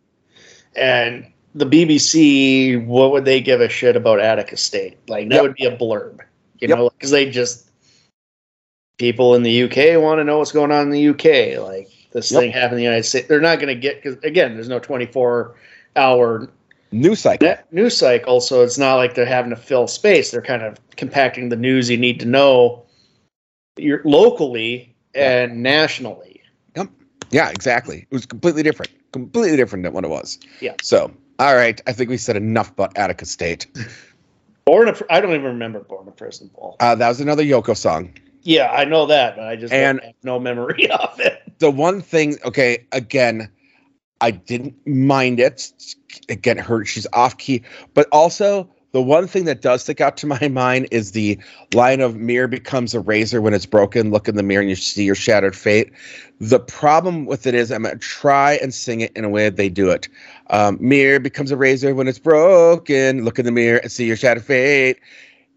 [0.75, 1.27] and
[1.59, 4.97] the BBC, what would they give a shit about Attica State?
[5.09, 5.43] Like that Yep.
[5.43, 6.21] would be a blurb,
[6.61, 6.79] you Yep.
[6.79, 7.71] know, because they just
[8.99, 11.57] people in the UK want to know what's going on in the UK.
[11.59, 12.41] Like this Yep.
[12.41, 13.29] thing happened in the United States.
[13.29, 15.55] They're not going to get because again, there's no 24
[15.97, 16.49] hour
[16.91, 17.55] News cycle.
[17.71, 20.31] news cycle, so it's not like they're having to fill space.
[20.31, 22.83] They're kind of compacting the news you need to know,
[23.77, 26.41] you're locally and nationally.
[26.77, 26.89] Yep.
[27.31, 27.99] Yeah, exactly.
[28.11, 28.91] It was completely different.
[29.13, 30.39] Completely different than what it was.
[30.61, 30.75] Yeah.
[30.81, 31.81] So, all right.
[31.87, 33.67] I think we said enough about Attica State.
[34.65, 36.77] Born a, I don't even remember Born a Prison Ball.
[36.81, 38.13] Uh, that was another Yoko song.
[38.43, 41.43] Yeah, I know that, but I just And- no memory of it.
[41.59, 43.51] The one thing, okay, again,
[44.21, 45.73] I didn't mind it.
[46.29, 47.63] Again, her she's off key,
[47.95, 51.39] but also the one thing that does stick out to my mind is the
[51.73, 54.11] line of mirror becomes a razor when it's broken.
[54.11, 55.93] Look in the mirror and you see your shattered fate.
[56.41, 59.55] The problem with it is I'm gonna try and sing it in a way that
[59.57, 60.09] they do it.
[60.51, 63.25] Um, mirror becomes a razor when it's broken.
[63.25, 64.99] Look in the mirror and see your shattered fate.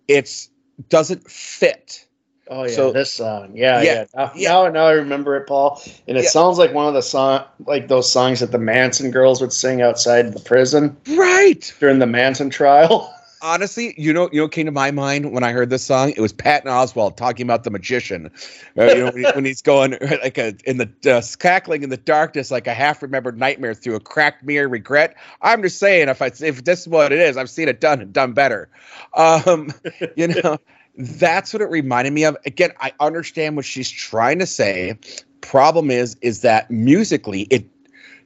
[0.08, 0.52] It's
[0.90, 2.06] doesn't fit.
[2.48, 3.54] Oh yeah, So- this song.
[3.56, 4.06] Yeah, Yeah, yeah.
[4.16, 4.50] Now, yeah.
[4.52, 5.82] now, now I remember it, Paul.
[6.08, 6.30] And it Yeah.
[6.30, 9.82] sounds like one of the song, like those songs that the Manson girls would sing
[9.82, 11.74] outside the prison Right.
[11.80, 13.12] during the Manson trial.
[13.44, 16.12] Honestly, you know, you know, came to my mind when I heard this song.
[16.16, 18.30] It was Patton Oswalt talking about the magician.
[18.78, 21.90] Uh, you know, when, he- when he's going like a in the uh, cackling in
[21.90, 24.68] the darkness, like a half remembered nightmare through a cracked mirror.
[24.70, 25.16] Regret.
[25.42, 28.00] I'm just saying, if I if this is what it is, I've seen it done
[28.02, 28.70] and done better.
[29.16, 29.74] Um,
[30.16, 30.58] you know,
[30.96, 32.38] that's what it reminded me of.
[32.46, 35.00] Again, I understand what she's trying to say.
[35.42, 37.66] Problem is, is that musically, it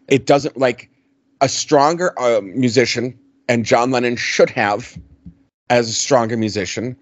[0.09, 0.89] it doesn't like
[1.41, 4.97] a stronger uh, musician, and John Lennon should have,
[5.69, 6.95] as a stronger musician,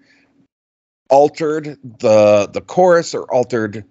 [1.10, 3.84] altered the the chorus or altered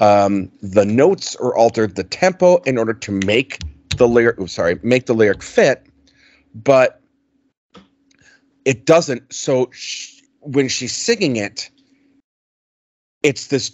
[0.00, 3.58] um, the notes or altered the tempo in order to make
[3.96, 4.36] the lyric.
[4.38, 5.86] Oh, sorry, make the lyric fit,
[6.54, 7.00] but
[8.64, 9.32] it doesn't.
[9.32, 9.70] So
[10.40, 11.70] when she's singing it,
[13.22, 13.70] it's this.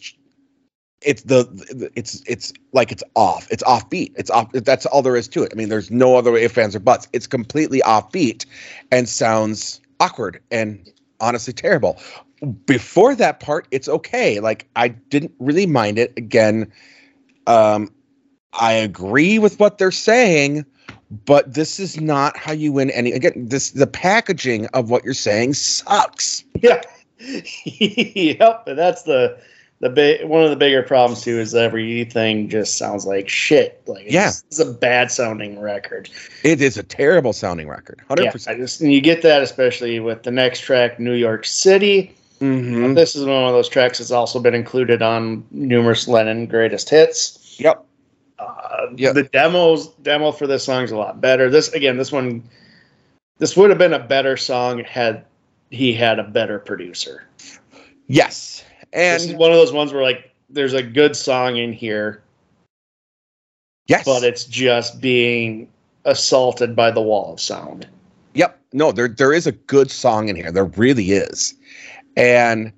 [1.03, 3.47] It's the it's it's like it's off.
[3.51, 4.13] It's offbeat.
[4.17, 4.51] It's off.
[4.53, 5.53] That's all there is to it.
[5.53, 7.07] I mean, there's no other ifs, fans or buts.
[7.13, 8.47] It's completely offbeat
[8.91, 12.01] and sounds awkward and honestly terrible.
[12.65, 14.41] Before that part, it's okay.
[14.41, 16.15] Like I didn't really mind it.
[16.17, 16.73] Again,
[17.47, 17.93] um,
[18.55, 20.65] I agree with what they're saying,
[21.27, 23.13] but this is not how you win any.
[23.13, 26.43] Again, this the packaging of what you're saying sucks.
[26.63, 26.81] yeah.
[27.65, 28.65] yep.
[28.67, 29.39] That's the
[29.81, 33.83] the big one of the bigger problems too is everything just sounds like shit.
[33.87, 34.29] Like it's, Yeah.
[34.49, 36.09] it's a bad sounding record.
[36.45, 38.01] It is a terrible sounding record.
[38.09, 38.59] Hundred Yeah, I percent.
[38.59, 42.15] just and you get that especially with the next track, New York City.
[42.41, 42.95] Mm-hmm.
[42.95, 47.57] This is one of those tracks that's also been included on numerous Lennon greatest hits.
[47.59, 47.85] Yep.
[48.39, 49.13] Uh, Yeah.
[49.13, 51.49] The demos demo for this song is a lot better.
[51.51, 52.43] This again, this one,
[53.39, 55.25] this would have been a better song had
[55.71, 57.25] he had a better producer.
[58.07, 58.63] Yes,
[58.97, 62.23] this is one of those ones where like there's a good song in here,
[63.87, 65.69] yes, but it's just being
[66.05, 67.87] assaulted by the wall of sound.
[68.35, 68.59] Yep.
[68.73, 70.51] No, there there is a good song in here.
[70.53, 71.55] There really is.
[72.17, 72.73] And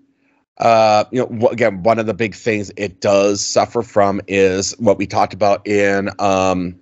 [0.58, 4.98] uh, you know, again, one of the big things it does suffer from is what
[4.98, 6.78] we talked about in um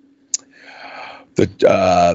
[1.35, 2.15] the uh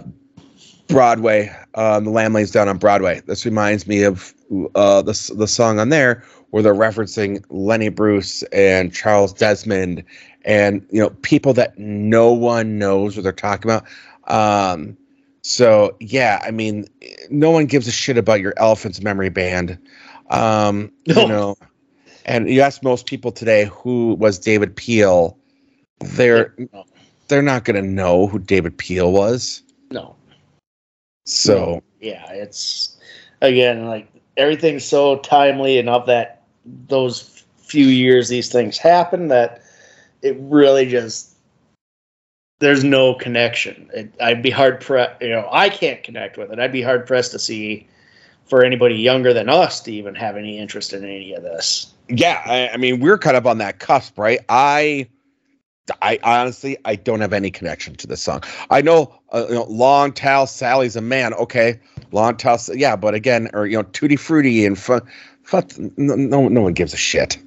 [0.92, 3.22] Broadway, um, the Lamb Lays Down on Broadway.
[3.26, 4.34] This reminds me of
[4.76, 10.04] uh, the the song on there where they're referencing Lenny Bruce and Charles Desmond,
[10.44, 13.86] and you know people that no one knows what they're talking about.
[14.28, 14.98] Um,
[15.42, 16.86] so yeah, I mean,
[17.30, 19.78] no one gives a shit about your Elephants Memory Band,
[20.30, 21.22] um, No.
[21.22, 21.56] you know.
[22.26, 25.38] And you ask most people today who was David Peel,
[26.00, 26.56] they're
[27.30, 29.64] they're not gonna know who David Peel was.
[29.90, 30.16] No.
[31.26, 32.98] So yeah, it's
[33.42, 34.08] again like
[34.38, 39.62] everything's so timely and of that those few years these things happen that
[40.22, 41.36] it really just
[42.60, 43.90] there's no connection.
[43.94, 45.22] It, I'd be hard pressed.
[45.22, 46.60] You know, I can't connect with it.
[46.60, 47.88] I'd be hard pressed to see
[48.46, 51.94] for anybody younger than us to even have any interest in any of this.
[52.08, 54.40] yeah, I, I mean we're kind of on that cusp, right?
[54.50, 55.08] I
[56.02, 58.44] I honestly I don't have any connection to this song.
[58.70, 61.34] I know, uh, you know Long Tall Sally's a man.
[61.36, 61.80] Okay,
[62.12, 65.02] Long Tall, Sa- yeah, but again, or you know Tutti Frutti and fun,
[65.44, 65.66] fun,
[65.98, 67.38] no, no no one gives a shit.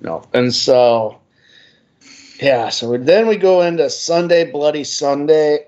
[0.00, 1.20] No, and so
[2.40, 5.66] yeah, so then we go into Sunday Bloody Sunday,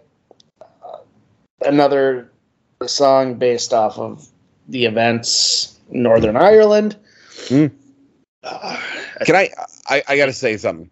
[0.60, 0.98] uh,
[1.64, 2.30] another
[2.86, 4.28] song based off of
[4.68, 6.96] the events Northern Ireland.
[7.48, 7.66] Hmm.
[8.42, 8.80] Uh,
[9.24, 9.50] Can I,
[9.88, 10.02] I?
[10.08, 10.90] I gotta say something.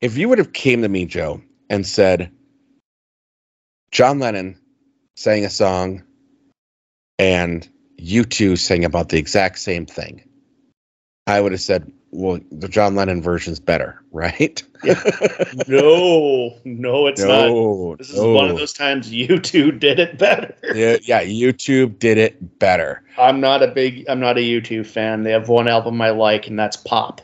[0.00, 2.30] If you would have came to me, Joe, and said,
[3.92, 4.58] John Lennon
[5.16, 6.02] sang a song,
[7.18, 7.68] and
[7.98, 10.22] U2 sang about the exact same thing,
[11.26, 14.62] I would have said, "Well, the John Lennon version's better, right?"
[15.68, 17.48] no, no, it's not.
[17.48, 20.54] no, This is one of those times U2 did it better.
[20.74, 23.02] Yeah, yeah, U2 did it better.
[23.18, 25.24] I'm not a big, I'm not a U2 fan.
[25.24, 27.20] They have one album I like, and that's Pop.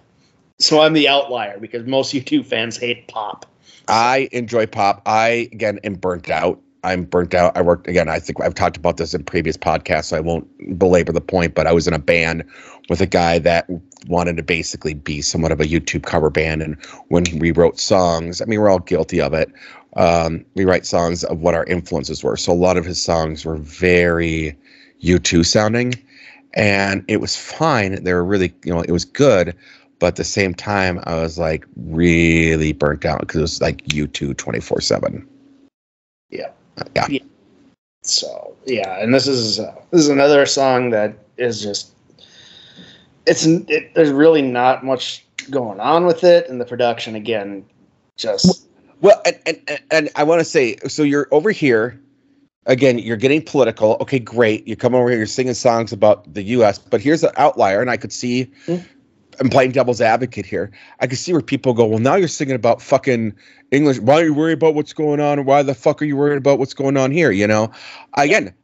[0.58, 3.46] So I'm the outlier because most U2 fans hate Pop.
[3.88, 5.02] I enjoy pop.
[5.06, 6.60] I again am burnt out.
[6.82, 7.56] I'm burnt out.
[7.56, 8.08] I worked again.
[8.08, 10.46] I think I've talked about this in previous podcasts, so I won't
[10.78, 11.54] belabor the point.
[11.54, 12.44] But I was in a band
[12.88, 13.68] with a guy that
[14.08, 16.76] wanted to basically be somewhat of a U2 cover band, and
[17.08, 19.52] when we wrote songs, I mean, we're all guilty of it.
[19.96, 22.36] um, rewrite songs of what our influences were.
[22.36, 24.56] So a lot of his songs were very
[25.02, 25.94] U2 sounding,
[26.54, 28.02] and it was fine.
[28.04, 29.56] They were really, you know, it was good.
[29.98, 33.82] But at the same time, I was like really burnt out because it was like
[33.86, 35.28] U2 24 7.
[36.30, 36.50] Yeah.
[36.94, 37.06] Yeah.
[37.08, 37.20] Yeah.
[38.02, 41.92] So yeah, and this is uh, this is another song that is just
[43.26, 47.64] it's it, there's really not much going on with it, and the production again
[48.16, 48.68] just
[49.00, 52.00] Well, and, and, and- I want to say, so you're over here.
[52.68, 53.96] Again, you're getting political.
[54.00, 54.66] Okay, great.
[54.66, 57.90] You come over here, you're singing songs about the U.S., but here's an outlier, and
[57.90, 58.50] I could see.
[58.66, 58.76] Hmm.
[59.40, 60.70] I'm playing devil's advocate here.
[61.00, 63.34] I can see where people go, well, now you're singing about fucking
[63.70, 63.98] English.
[63.98, 65.44] Why are you worried about what's going on?
[65.44, 67.30] Why the fuck are you worried about what's going on here?
[67.30, 67.70] You know,
[68.14, 68.54] again,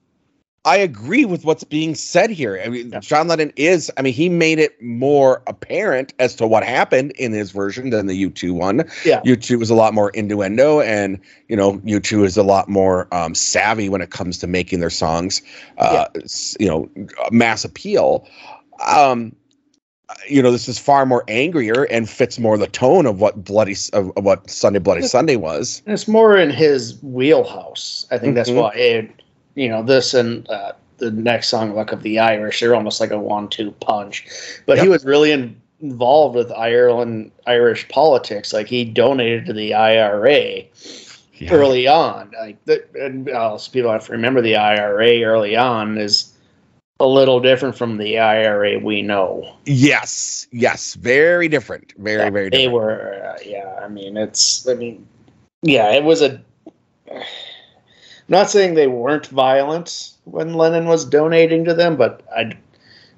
[0.64, 2.62] I agree with what's being said here.
[2.64, 3.00] I mean, Yeah.
[3.00, 7.32] John Lennon is, I mean, he made it more apparent as to what happened in
[7.32, 8.88] his version than the U2 one.
[9.04, 11.18] yeah U2 was a lot more innuendo, and
[11.48, 14.88] you know, U2 is a lot more um, savvy when it comes to making their
[14.90, 15.42] songs,
[15.78, 16.88] uh, s- you know,
[17.32, 18.24] mass appeal.
[18.86, 19.34] Um,
[20.28, 23.76] you know, this is far more angrier and fits more the tone of what bloody
[23.92, 25.82] of, of what Sunday Bloody Sunday was.
[25.86, 28.06] it's more in his wheelhouse.
[28.10, 28.54] I think that's Mhm.
[28.62, 29.10] why it,
[29.54, 33.10] you know this and uh, the next song, "Luck of the Irish," they're almost like
[33.10, 34.24] a one-two punch.
[34.66, 38.52] But he was really in, involved with Ireland Irish politics.
[38.52, 40.64] Like he donated to the IRA.
[41.50, 42.30] early on.
[42.40, 46.31] Like the, and also people have to remember the IRA early on is
[47.00, 49.56] a little different from the IRA we know.
[49.64, 53.80] Yes, yes, very different, very, very They were, uh, yeah.
[53.82, 54.68] I mean, it's.
[54.68, 55.06] I mean,
[55.62, 55.90] yeah.
[55.90, 56.40] It was a.
[57.10, 57.22] I'm
[58.28, 62.56] not saying they weren't violent when Lennon was donating to them, but I,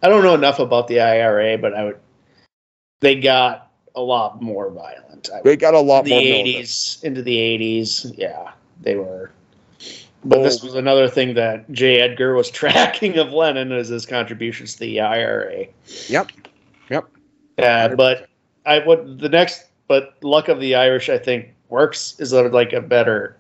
[0.03, 1.99] I don't know enough about the IRA, but I would.
[3.01, 5.29] They got a lot more violent.
[5.33, 6.21] I They got a lot the more.
[6.21, 8.11] eighties into the eighties.
[8.17, 9.31] Yeah, they were.
[10.25, 12.01] But this was another thing that J.
[12.01, 15.67] Edgar was tracking of Lennon as his contributions to the IRA.
[16.09, 16.31] Yep.
[16.91, 17.05] Yep.
[17.59, 18.29] Uh, but
[18.67, 22.73] I would the next, but Luck of the Irish, I think works is a, like
[22.73, 23.37] a better.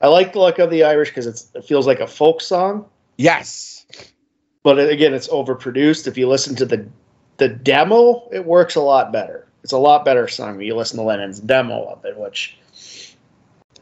[0.00, 2.86] I like Luck of the Irish because it feels like a folk song,
[3.18, 3.86] Yes.
[4.64, 6.08] but again, it's overproduced.
[6.08, 6.86] If you listen to the
[7.36, 9.46] the demo, it works a lot better.
[9.62, 12.58] It's a lot better song when you listen to Lennon's demo of it, which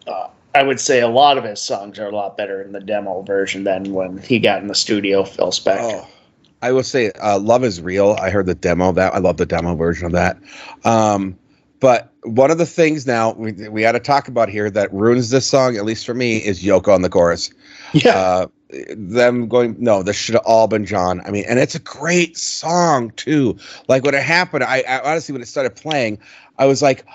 [0.07, 2.81] uh, I would say a lot of his songs are a lot better in the
[2.81, 5.25] demo version than when he got in the studio.
[5.25, 5.79] Phil Spector.
[5.81, 6.09] Oh,
[6.63, 9.15] I will say, uh, "Love Is Real." I heard the demo of that.
[9.15, 10.39] I love the demo version of that.
[10.85, 11.39] Um,
[11.79, 15.31] but one of the things now we we got to talk about here that ruins
[15.31, 17.51] this song, at least for me, is Yoko on the chorus.
[17.93, 18.47] yeah, Uh,
[18.97, 21.23] them going, no, this should have all been John.
[21.25, 23.57] I mean, and it's a great song too.
[23.89, 26.19] Like when it happened, I, I honestly when it started playing,
[26.59, 27.07] I was like.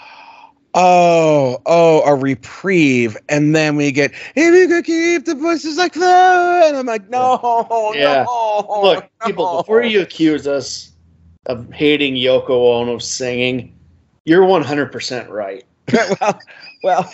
[0.78, 5.94] Oh, oh, a reprieve, and then we get if you could keep the voices like
[5.94, 8.24] that, and I'm like, no, Yeah.
[8.26, 8.82] no.
[8.82, 10.92] look, people, before you accuse us
[11.46, 12.50] of hating Yoko
[12.82, 13.74] Ono singing,
[14.26, 15.64] you're 100 percent right.
[16.20, 16.40] well,
[16.84, 17.14] well,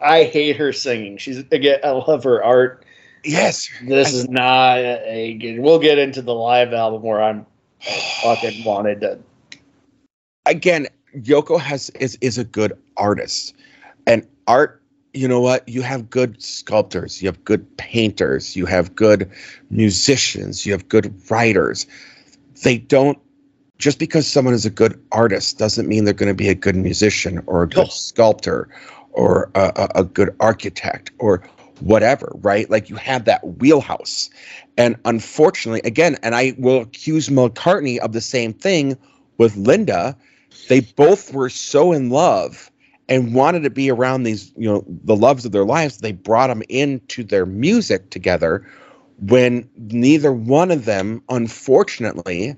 [0.00, 1.18] I hate her singing.
[1.18, 2.86] She's again, I love her art.
[3.24, 5.58] yes, This is not a good.
[5.60, 7.44] We'll get into the live album where I'm
[8.22, 9.18] fucking wanted to.
[10.46, 10.86] again,
[11.16, 13.54] Yoko has is is a good artist,
[14.06, 14.82] and art.
[15.14, 15.68] You know what?
[15.68, 19.30] You have good sculptors, you have good painters, you have good
[19.68, 21.86] musicians, you have good writers.
[22.62, 23.18] They don't
[23.78, 26.76] just because someone is a good artist doesn't mean they're going to be a good
[26.76, 27.84] musician or a good No.
[27.86, 28.68] sculptor
[29.10, 31.42] or a, a, a good architect or
[31.80, 32.70] whatever, right?
[32.70, 34.30] Like you have that wheelhouse.
[34.78, 38.96] And unfortunately, again, and I will accuse McCartney of the same thing
[39.38, 40.16] with Linda.
[40.68, 42.70] They both were so in love
[43.08, 45.98] and wanted to be around these, you know, the loves of their lives.
[45.98, 48.66] They brought them into their music together
[49.20, 52.56] when neither one of them, unfortunately,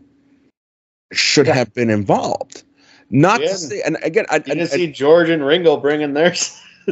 [1.12, 1.54] should Yeah.
[1.54, 2.62] have been involved.
[3.10, 3.48] Not Yeah.
[3.48, 6.34] to say, and again, I, didn't see George and Ringo bringing their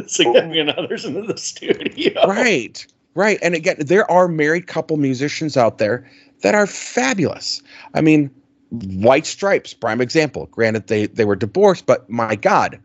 [0.07, 2.27] significant others into the studio.
[2.27, 2.85] right
[3.15, 6.09] right and again there are married couple musicians out there
[6.41, 7.61] that are fabulous
[7.93, 8.31] i mean
[8.73, 12.79] white stripes prime example granted they they were divorced but my god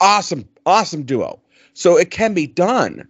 [0.00, 1.40] awesome awesome duo
[1.72, 3.06] so it can be done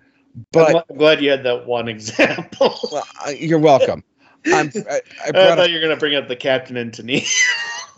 [0.52, 2.78] but I'm, glad you had that one example.
[2.92, 4.04] well, you're welcome
[4.46, 6.92] I'm, I, I I thought up, you were going to bring up the Captain and
[6.92, 7.26] Tennille.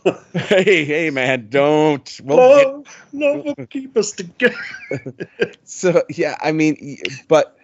[0.33, 4.57] hey hey man don't we'll get Love, love will keep us together.
[5.65, 6.97] so yeah i mean
[7.29, 7.59] but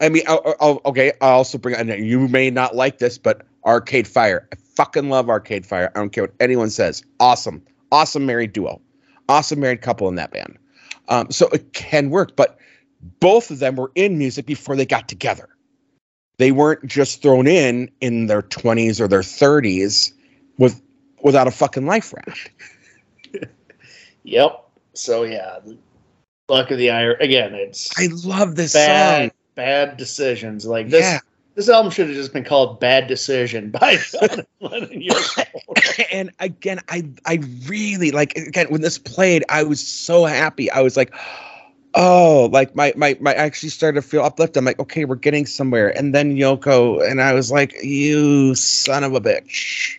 [0.00, 3.46] i mean I'll, I'll, okay i also bring and you may not like this but
[3.66, 8.24] arcade fire i fucking love arcade fire i don't care what anyone says awesome awesome
[8.26, 8.80] married duo
[9.28, 10.56] awesome married couple in that band
[11.08, 12.56] Um, so it can work, but
[13.20, 15.48] both of them were in music before they got together.
[16.38, 20.12] They weren't just thrown in in their 20s or their 30s
[20.58, 20.80] with
[21.22, 22.50] without a fucking life raft.
[24.24, 24.64] Yep.
[24.94, 25.58] So yeah,
[26.48, 27.54] luck of the ire again.
[27.54, 29.38] It's I love this bad, song.
[29.54, 30.66] bad decisions.
[30.66, 31.18] Like this, Yeah.
[31.54, 35.02] This album should have just been called "Bad Decision" by John Lennon.
[36.12, 40.70] And again, I I really like again when this played, I was so happy.
[40.70, 41.14] I was like,
[41.94, 44.56] oh, like my my my I actually started to feel uplifted.
[44.56, 45.96] I'm like, okay, we're getting somewhere.
[45.96, 49.98] And then Yoko, and I was like, you son of a bitch.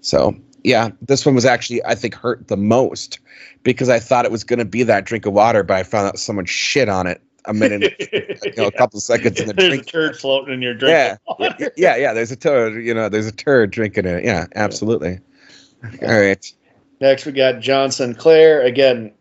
[0.00, 3.18] So yeah, this one was actually I think hurt the most
[3.62, 6.18] because I thought it was gonna be that drink of water, but I found out
[6.18, 7.94] someone shit on it a minute,
[8.44, 9.82] you know, a couple seconds in the There's drink.
[9.86, 10.92] a turd floating in your drink.
[10.92, 11.16] Yeah,
[11.58, 12.12] yeah, yeah, yeah.
[12.12, 14.24] There's a turd, you know, there's a turd drinking it.
[14.24, 15.18] Yeah, absolutely.
[16.02, 16.52] All right.
[17.00, 18.62] Next, we got John Sinclair.
[18.62, 19.12] Again,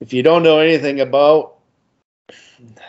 [0.00, 1.54] if you don't know anything about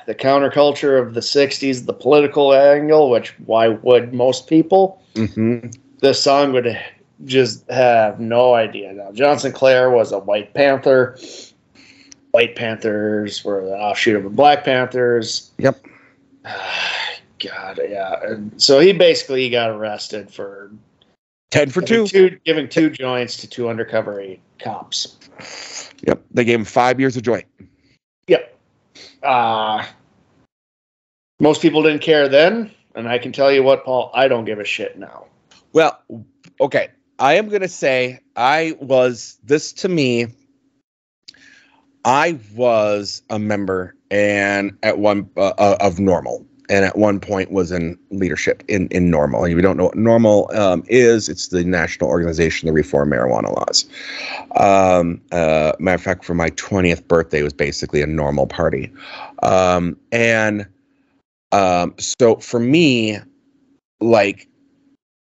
[0.08, 5.02] the counterculture of the 60s, the political angle, which why would most people?
[5.16, 5.60] hmm
[6.02, 6.78] This song would
[7.26, 8.94] just have no idea.
[8.94, 11.18] Now, John Sinclair was a White Panther.
[12.38, 15.50] White Panthers were the offshoot of the Black Panthers.
[15.58, 15.84] Yep.
[17.40, 18.24] God, yeah.
[18.24, 20.70] And so he basically got arrested for
[21.50, 22.06] Ten for two.
[22.06, 24.24] two giving two joints to two undercover
[24.60, 25.90] cops.
[26.06, 26.22] Yep.
[26.30, 27.44] They gave him five years of joy.
[28.28, 28.56] Yep.
[29.24, 29.84] Uh,
[31.40, 34.60] most people didn't care then, and I can tell you what, Paul, I don't give
[34.60, 35.26] a shit now.
[35.74, 36.00] Well,
[36.62, 36.90] okay.
[37.18, 40.28] I am gonna say I was this to me.
[42.06, 47.52] I was a member and at one uh, uh, of NORML, and at one point
[47.52, 49.44] was in leadership in in NORML.
[49.44, 53.12] And if you don't know what NORML um, is, it's the national organization to reform
[53.12, 53.86] marijuana laws.
[54.56, 58.92] Um, uh, matter of fact, for my twentieth birthday was basically a NORML party,
[59.44, 60.68] um, and
[61.52, 63.18] um, so for me,
[64.00, 64.48] like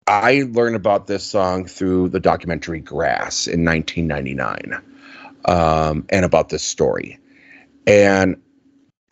[0.07, 4.83] I learned about this song through the documentary Grass in 1999
[5.45, 7.19] um, and about this story.
[7.87, 8.37] And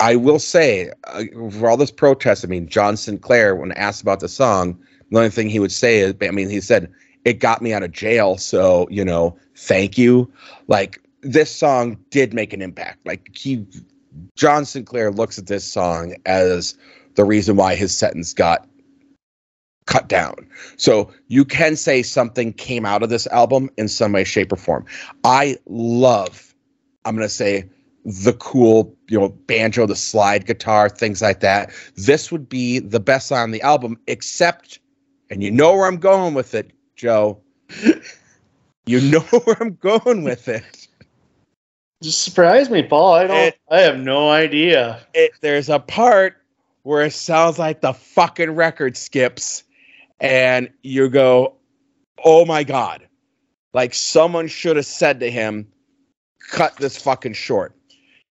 [0.01, 4.20] I will say, uh, for all this protest, I mean, John Sinclair, when asked about
[4.20, 4.78] the song,
[5.11, 6.91] the only thing he would say is, I mean, he said,
[7.24, 8.37] it got me out of jail.
[8.37, 10.33] So, you know, thank you.
[10.66, 13.07] Like, this song did make an impact.
[13.07, 13.64] Like, he,
[14.35, 16.76] John Sinclair looks at this song as
[17.14, 18.66] the reason why his sentence got
[19.87, 20.35] cut down.
[20.76, 24.57] So you can say something came out of this album in some way, shape, or
[24.57, 24.85] form.
[25.24, 26.55] I love,
[27.05, 27.68] I'm going to say,
[28.05, 31.70] the cool, you know, banjo, the slide guitar, things like that.
[31.97, 34.80] This would be the best song on the album, except,
[35.30, 37.41] and you know where I'm going with it, Joe.
[38.87, 40.89] you know where I'm going with it.
[42.03, 43.14] Just surprise me, Paul.
[43.14, 43.37] I don't.
[43.39, 45.01] It- I have no idea.
[45.14, 46.37] it there's a part
[46.83, 49.62] where it sounds like the fucking record skips
[50.22, 51.54] and you go
[52.24, 53.06] oh my god
[53.74, 55.66] like someone should have said to him
[56.50, 57.76] cut this fucking short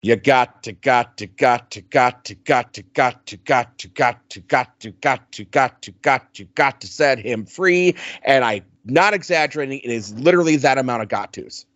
[0.02, 3.88] you got to got to got to got to got to got to got to
[3.88, 7.96] got to got to got to got to got to got to set him free
[8.22, 11.66] and i'm not exaggerating it is literally that amount of got tos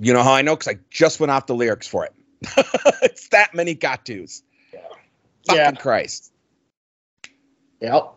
[0.00, 2.12] you know how i know because i just went off the lyrics for it
[3.02, 4.42] it's that many got tos.
[5.46, 5.76] Fucking.
[5.76, 6.32] Christ.
[7.80, 8.14] Yep.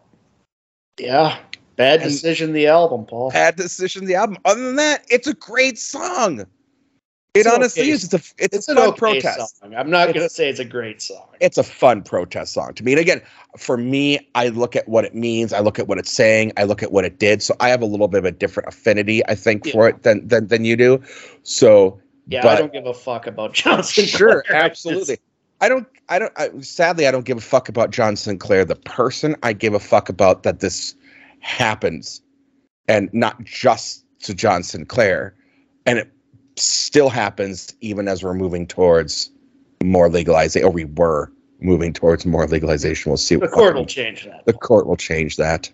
[1.00, 1.38] Yeah.
[1.76, 2.54] Bad And- decision.
[2.54, 3.32] The album, Paul.
[3.32, 4.38] Bad decision, the album.
[4.46, 6.42] Other than that, it's a great song.
[7.36, 8.04] It It's honestly okay- is.
[8.06, 9.60] It's a it's, It's a an fun okay protest.
[9.60, 9.76] song.
[9.76, 11.28] I'm not going to say it's a great song.
[11.40, 12.94] It's a fun protest song to me.
[12.94, 13.22] And again,
[13.56, 15.54] for me, I look at what it means.
[15.54, 16.54] I look at what it's saying.
[16.58, 17.44] I look at what it did.
[17.44, 20.28] So I have a little bit of a different affinity, I think, for it than
[20.28, 21.02] than than you do.
[21.44, 24.06] So yeah, but- I don't give a fuck about Johnson.
[24.06, 25.20] sure, absolutely.
[25.62, 25.88] I don't.
[26.08, 26.34] I don't.
[26.38, 29.36] I, sadly, I don't give a fuck about John Sinclair, the person.
[29.44, 30.96] I give a fuck about that this
[31.40, 32.22] happens,
[32.88, 35.36] and not just to John Sinclair,
[35.86, 36.12] and it
[36.56, 39.32] still happens even as we're moving towards
[39.84, 43.10] more legalization, or we were moving towards more legalization.
[43.10, 43.36] We'll see.
[43.36, 44.46] The court will change that.
[44.46, 45.70] The court will change that.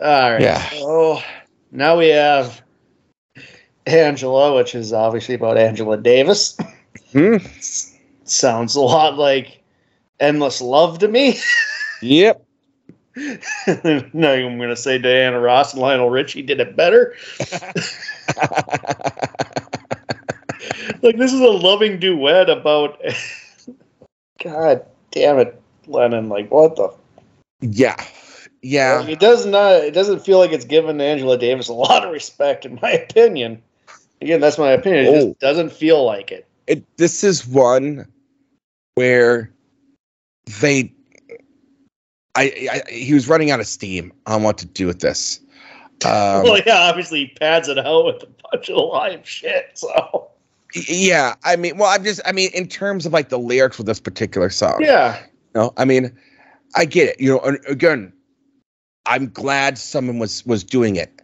[0.00, 0.40] All right.
[0.40, 0.68] Yeah.
[0.70, 1.20] So
[1.70, 2.60] now we have
[3.86, 6.56] Angela, which is obviously about Angela Davis.
[7.12, 7.36] Hmm.
[8.32, 9.62] Sounds a lot like
[10.20, 11.38] Endless Love to me.
[12.00, 12.44] Yep.
[13.16, 17.14] no, I'm going to say Diana Ross and Lionel Richie did it better.
[21.02, 23.00] Like, this is a loving duet about.
[24.42, 26.28] God damn it, Lennon.
[26.28, 26.92] Like, what the
[27.60, 27.96] yeah.
[28.62, 29.00] Yeah.
[29.00, 29.72] Like, it does not.
[29.82, 33.60] It doesn't feel like it's given Angela Davis a lot of respect, in my opinion.
[34.20, 35.06] Again, that's my opinion.
[35.06, 35.28] It Oh.
[35.28, 36.46] just doesn't feel like it.
[36.68, 38.06] it this is one
[38.94, 39.52] where
[40.60, 40.92] they
[42.34, 45.40] I, I he was running out of steam on what to do with this.
[46.04, 49.70] Um, well, yeah, obviously he pads it out with a bunch of live shit.
[49.74, 50.30] So
[50.74, 53.86] yeah, I mean, well, I'm just, I mean, in terms of like the lyrics with
[53.86, 55.20] this particular song, yeah,
[55.54, 56.16] No, I mean,
[56.74, 57.20] I get it.
[57.20, 58.12] You know, again,
[59.06, 61.20] I'm glad someone was was doing it.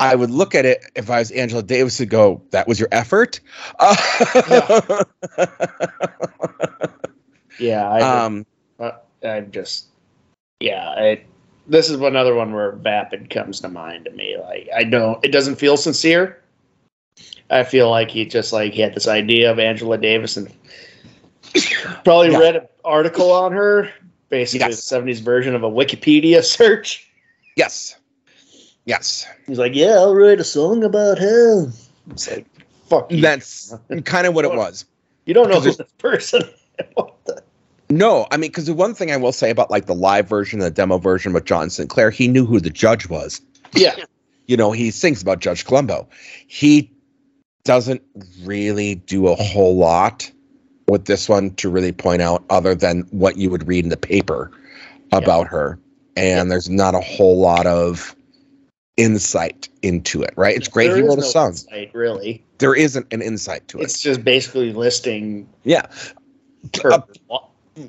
[0.00, 2.88] I would look at it if I was Angela Davis and go, "That was your
[2.92, 3.40] effort."
[3.78, 3.96] Uh,
[5.36, 6.86] yeah.
[7.60, 8.46] I, um,
[9.24, 9.86] I'm just,
[10.60, 10.88] yeah.
[10.90, 11.22] I,
[11.66, 14.36] this is another one where Vapid comes to mind to me.
[14.38, 16.40] Like I don't, it doesn't feel sincere.
[17.50, 20.52] I feel like he just like he had this idea of Angela Davis and
[22.04, 22.38] probably Yeah.
[22.38, 23.90] read an article on her,
[24.28, 24.88] basically Yes.
[24.88, 27.10] the '70s version of a Wikipedia search.
[27.56, 27.96] yes,
[28.84, 31.70] yes, He's like, "Yeah, I'll write a song about her."
[32.10, 32.46] It's like,
[32.88, 33.20] "Fuck you!
[33.20, 34.84] that's kind of what it was.
[35.26, 36.42] you don't know who this person."
[36.94, 37.42] what the?
[37.90, 40.58] No, I mean, because the one thing I will say about like the live version,
[40.60, 43.40] the demo version with John Sinclair, he knew who the judge was.
[43.74, 43.96] Yeah,
[44.46, 46.08] you know, he sings about Judge Colombo.
[46.46, 46.90] He
[47.64, 48.02] doesn't
[48.44, 50.30] really do a whole lot
[50.86, 53.96] with this one to really point out other than what you would read in the
[53.96, 54.50] paper
[55.12, 55.78] about her.
[56.16, 58.16] And there's not a whole lot of
[58.96, 60.56] insight into it, right?
[60.56, 61.48] It's great There he wrote a no song.
[61.50, 62.42] insight, really.
[62.58, 63.84] There isn't an insight to it.
[63.84, 65.48] It's just basically listing.
[65.64, 65.86] yeah.
[66.82, 67.00] her- Uh,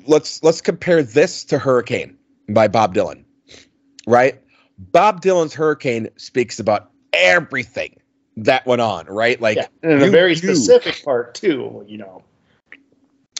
[0.06, 2.16] let's let's compare this to Hurricane
[2.48, 3.24] by Bob Dylan.
[4.06, 4.40] Right?
[4.78, 8.00] Bob Dylan's Hurricane speaks about everything
[8.36, 9.40] that went on, right?
[9.40, 11.84] Like yeah, and a very specific part too.
[11.86, 12.24] You know,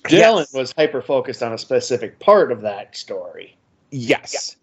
[0.08, 0.50] Yes.
[0.52, 3.56] Dylan was hyper focused on a specific part of that story.
[3.90, 4.56] Yes.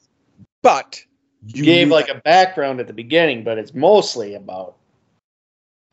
[0.64, 1.04] But
[1.46, 4.76] You gave like a background at the beginning, but it's mostly about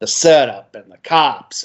[0.00, 1.64] the setup and the cops.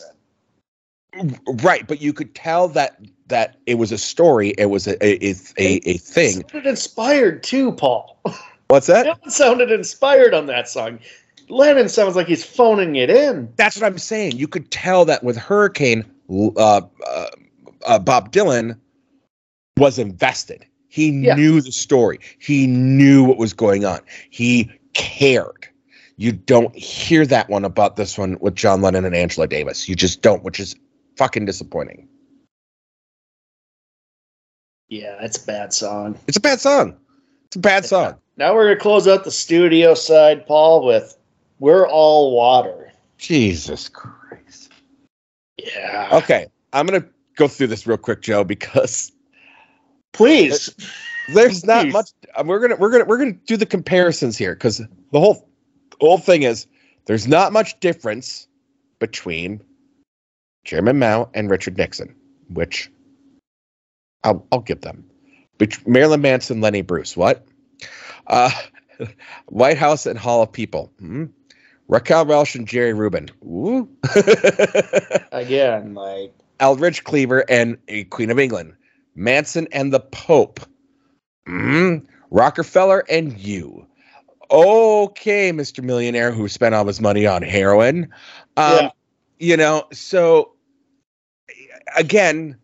[1.14, 3.00] And, right, but you could tell that
[3.30, 6.42] that it was a story, it was a a, a, a thing.
[6.42, 8.20] It sounded inspired too, Paul.
[8.68, 9.06] What's that?
[9.06, 11.00] Dylan sounded inspired on that song.
[11.48, 13.52] Lennon sounds like he's phoning it in.
[13.56, 14.34] That's what I'm saying.
[14.38, 17.26] You could tell that with Hurricane, uh, uh,
[17.88, 18.78] uh, Bob Dylan
[19.78, 20.66] was invested.
[20.90, 21.34] He Yeah.
[21.36, 22.20] knew the story.
[22.38, 24.02] He knew what was going on.
[24.30, 25.68] He cared.
[26.18, 29.90] You don't hear that one about this one with John Lennon and Angela Davis.
[29.90, 30.76] You just don't, which is
[31.18, 32.08] fucking disappointing.
[34.90, 36.18] Yeah, it's a bad song.
[36.28, 36.98] It's a bad song.
[37.46, 38.16] It's a bad song.
[38.38, 41.18] Now we're gonna close out the studio side, Paul, with
[41.60, 44.72] "We're All Water." Jesus Christ.
[45.58, 46.10] Yeah.
[46.12, 49.12] Okay, I'm gonna go through this real quick, Joe, because
[50.14, 50.70] Please.
[51.34, 51.94] there's not Please.
[51.94, 55.48] much uh, we're gonna we're gonna we're gonna do the comparisons here because the whole
[55.92, 56.68] the whole thing is
[57.06, 58.48] there's not much difference
[59.00, 59.62] between
[60.66, 62.16] chairman mao and richard nixon
[62.50, 62.92] which
[64.24, 65.10] i'll, I'll give them
[65.86, 67.46] marilyn manson lenny bruce what
[68.28, 68.52] uh
[69.48, 71.26] white house and hall of people hmm?
[71.88, 73.90] raquel welch and jerry rubin Ooh.
[75.32, 78.74] Again, like Eldridge Cleaver and a Queen of England,
[79.16, 80.60] Manson and the Pope,
[81.48, 83.86] mm, Rockefeller and you.
[84.52, 85.84] Okay, Mr.
[85.84, 88.04] Millionaire who spent all his money on heroin.
[88.58, 88.90] Um, Yeah.
[89.42, 90.52] You know, so
[91.96, 92.58] again,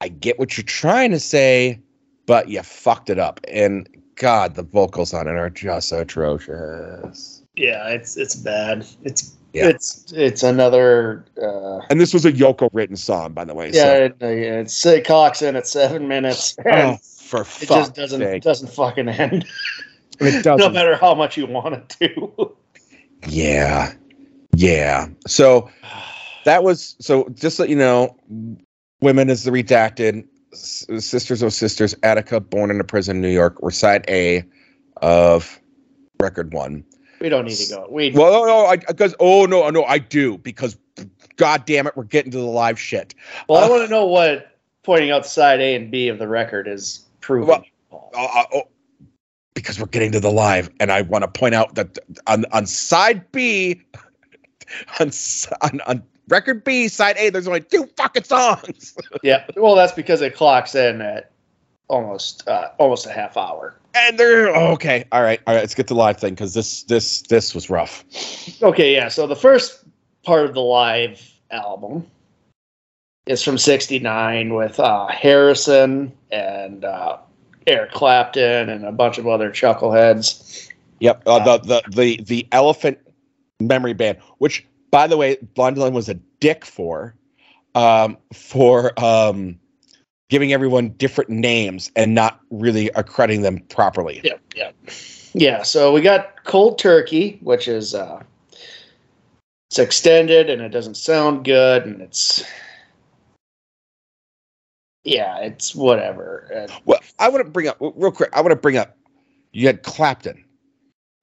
[0.00, 1.80] I get what you're trying to say,
[2.26, 3.40] but you fucked it up.
[3.48, 7.42] And God, the vocals on it are just atrocious.
[7.56, 8.86] yeah, it's it's bad.
[9.02, 9.68] It's Yeah.
[9.68, 13.70] it's it's another uh And this was a Yoko written song, by the way.
[13.72, 17.94] yeah, so, it, it's it clocks in at seven minutes and oh, for it just
[17.94, 18.42] doesn't sake.
[18.42, 19.46] doesn't fucking end.
[20.20, 20.58] It no doesn't.
[20.58, 22.56] No matter how much you want it to.
[23.26, 23.92] Yeah.
[24.54, 25.08] Yeah.
[25.26, 25.68] So
[26.44, 28.16] that was so just so you know,
[29.04, 33.60] women is the redacted sisters of sisters, Attica, born in a prison in New York,
[33.62, 34.42] were side A
[35.02, 35.60] of
[36.20, 36.84] record one.
[37.20, 37.86] we don't need to go.
[37.90, 40.76] We Well, no, no, because oh no, no, I do because
[41.36, 43.14] god damn it, we're getting to the live shit.
[43.48, 46.66] well, I want to know what pointing out side A and B of the record
[46.66, 47.48] is proving.
[47.48, 47.64] Well,
[48.14, 48.62] Uh, uh, oh,
[49.54, 52.66] because we're getting to the live, and I want to point out that on on
[52.66, 53.82] side B,
[55.00, 55.10] on,
[55.62, 58.96] on on record B, side A, there's only two fucking songs.
[59.22, 59.44] yeah.
[59.56, 61.30] Well, that's because it clocks in at
[61.88, 63.74] almost uh, almost a half hour.
[63.94, 65.04] And they're oh, okay.
[65.12, 65.60] All right, all right.
[65.60, 68.04] Let's get to the live thing because this this this was rough.
[68.62, 69.08] Okay, yeah.
[69.08, 69.84] So the first
[70.24, 72.06] part of the live album
[73.26, 77.18] is from '69 with uh, Harrison and uh,
[77.66, 80.70] Eric Clapton and a bunch of other chuckleheads.
[80.98, 81.22] Yep.
[81.26, 82.98] Uh, the the the the Elephant
[83.60, 87.16] Memory Band, which by the way, Blind Dylan was a dick for,
[87.74, 89.58] um, for um,
[90.30, 94.20] giving everyone different names and not really accrediting them properly.
[94.22, 94.70] Yeah, yeah,
[95.32, 95.62] yeah.
[95.64, 98.22] So we got Cold Turkey, which is uh,
[99.68, 102.44] it's extended and it doesn't sound good, and it's
[105.02, 106.68] yeah, it's whatever.
[106.84, 108.30] Well, I want to bring up real quick.
[108.32, 108.96] I want to bring up.
[109.50, 110.43] You had Clapton,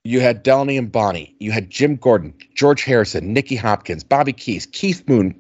[0.04, 4.66] you had Delaney and Bonnie, you had Jim Gordon, George Harrison, Nicky Hopkins, Bobby Keys,
[4.66, 5.36] Keith Moon,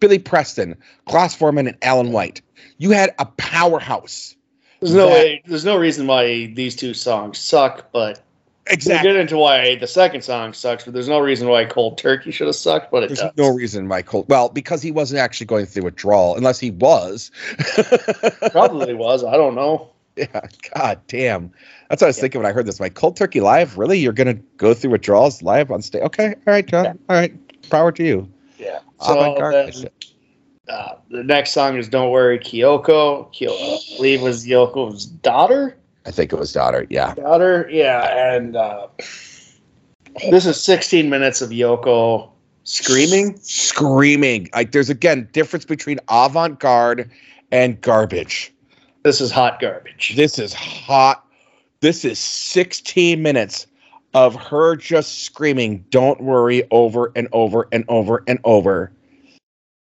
[0.00, 2.42] Billy Preston, Klaus Voormann, and Alan White.
[2.78, 4.36] You had a powerhouse.
[4.80, 8.20] there's no That- way, there's no reason why these two songs suck, but
[8.68, 10.84] we'll get into why the second song sucks.
[10.84, 13.32] But there's no reason why Cold Turkey should have sucked, but it There's does.
[13.38, 14.24] no reason Michael.
[14.28, 17.30] Well, because he wasn't actually going through withdrawal, unless he was.
[18.50, 19.24] Probably was.
[19.24, 19.88] I don't know.
[20.16, 20.40] Yeah,
[20.74, 21.50] god damn.
[21.90, 22.20] That's what I was Yeah.
[22.22, 22.78] thinking when I heard this.
[22.78, 23.76] My cold turkey live?
[23.76, 23.98] Really?
[23.98, 26.02] You're gonna go through withdrawals live on stage?
[26.02, 26.84] Okay, all right, John.
[26.84, 26.92] Yeah.
[27.08, 27.34] All right.
[27.70, 28.28] Power to you.
[28.58, 28.78] Yeah.
[29.00, 29.90] So Avant-garde then,
[30.68, 35.76] uh, the next song is "Don't Worry, Kyoko." Kyoko, I believe, was Yoko's daughter.
[36.06, 36.86] I think it was daughter.
[36.90, 37.14] Yeah.
[37.14, 38.86] Daughter, yeah, and uh,
[40.30, 42.30] this is 16 minutes of Yoko
[42.62, 43.36] screaming.
[43.42, 44.48] Screaming.
[44.54, 47.10] Like there's again difference between avant-garde
[47.50, 48.52] and garbage.
[49.04, 50.14] This is hot garbage.
[50.16, 51.26] This is hot.
[51.80, 53.66] This is 16 minutes
[54.14, 58.90] of her just screaming, don't worry, over and over and over and over.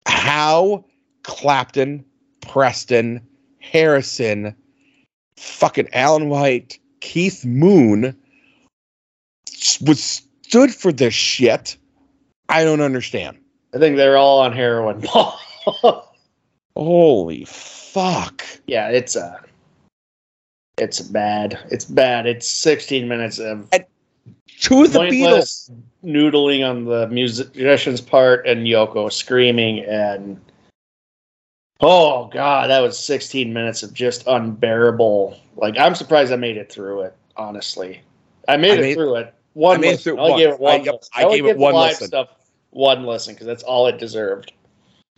[0.08, 0.84] How
[1.22, 2.04] Clapton,
[2.40, 3.20] Preston,
[3.60, 4.52] Harrison,
[5.36, 8.16] fucking Alan White, Keith Moon
[9.80, 11.76] was stood for this shit.
[12.48, 13.38] I don't understand.
[13.74, 15.04] I think they're all on heroin.
[16.76, 17.46] Holy
[17.94, 18.44] fuck.
[18.66, 19.38] yeah, it's uh
[20.76, 21.56] it's bad.
[21.70, 22.26] It's bad.
[22.26, 23.70] It's 16 minutes of
[24.62, 25.70] To the Beatles.
[26.04, 30.40] noodling on the musician's part and Yoko screaming and
[31.80, 35.38] oh god, that was 16 minutes of just unbearable.
[35.56, 37.16] Like I'm surprised I made it through it.
[37.36, 38.00] Honestly,
[38.48, 39.34] I made I it through it.
[39.52, 40.62] One I made it through I only gave it once.
[40.62, 40.84] I- one.
[40.84, 41.10] yep, listen.
[41.14, 42.06] I gave it one live listen.
[42.08, 42.28] Stuff
[42.70, 44.52] one listen because that's all it deserved.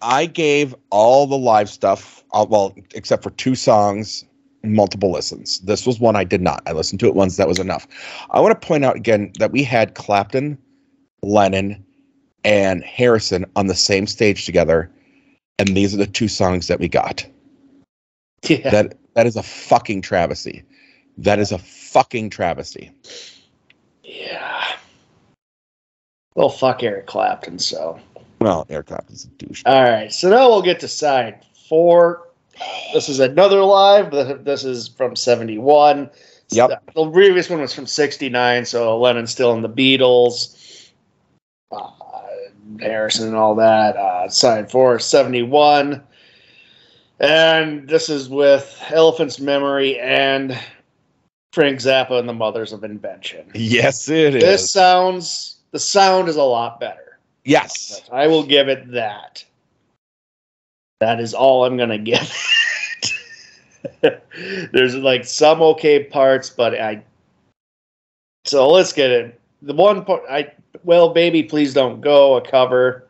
[0.03, 4.25] I gave all the live stuff, uh, well, except for two songs,
[4.63, 5.61] multiple listens.
[5.61, 6.63] This was one I did not.
[6.67, 7.37] I listened to it once.
[7.37, 7.87] That was enough.
[8.31, 10.59] I want to point out again that we had Clapton,
[11.23, 11.85] Lennon,
[12.45, 14.91] and Harrison on the same stage together,
[15.59, 17.27] and these are the two songs that we got.
[18.45, 18.71] Yeah.
[18.71, 20.63] That that is a fucking travesty.
[21.19, 22.93] That is a fucking travesty.
[24.05, 24.65] Yeah.
[26.35, 27.59] Well, fuck Eric Clapton.
[27.59, 27.99] So,
[28.41, 29.63] Well, Eric Clapton's a douche.
[29.67, 30.13] all right.
[30.13, 32.29] So now we'll get to side four.
[32.93, 34.11] This is another live.
[34.11, 36.11] but This is from '71.
[36.51, 36.83] Yep.
[36.95, 38.65] The previous one was from '69.
[38.67, 40.91] So Lennon's still in the Beatles,
[41.73, 41.91] uh,
[42.81, 43.97] Harrison, and all that.
[43.97, 46.03] Uh, side four, '71.
[47.19, 50.59] And this is with Elephant's Memory and
[51.53, 53.51] Frank Zappa and the Mothers of Invention.
[53.55, 54.43] Yes, it is.
[54.43, 57.06] This sounds the sound is a lot better.
[57.47, 58.03] Yes.
[58.13, 59.45] I will give it that.
[61.01, 62.33] That is all I'm gonna give
[64.03, 64.25] it.
[64.73, 67.03] There's like some okay parts, but I
[68.45, 69.41] so let's get it.
[69.63, 70.53] The one part I
[70.85, 73.09] well, baby, please don't go, a cover.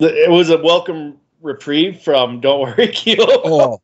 [0.00, 3.40] It was a welcome reprieve from Don't Worry, Kyoko.
[3.44, 3.80] Oh,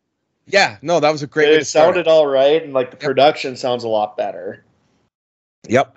[0.47, 0.79] yeah.
[0.83, 3.85] No, that was a great it to sounded all right, and like the production sounds
[3.85, 4.65] a lot better.
[5.69, 5.97] Yep.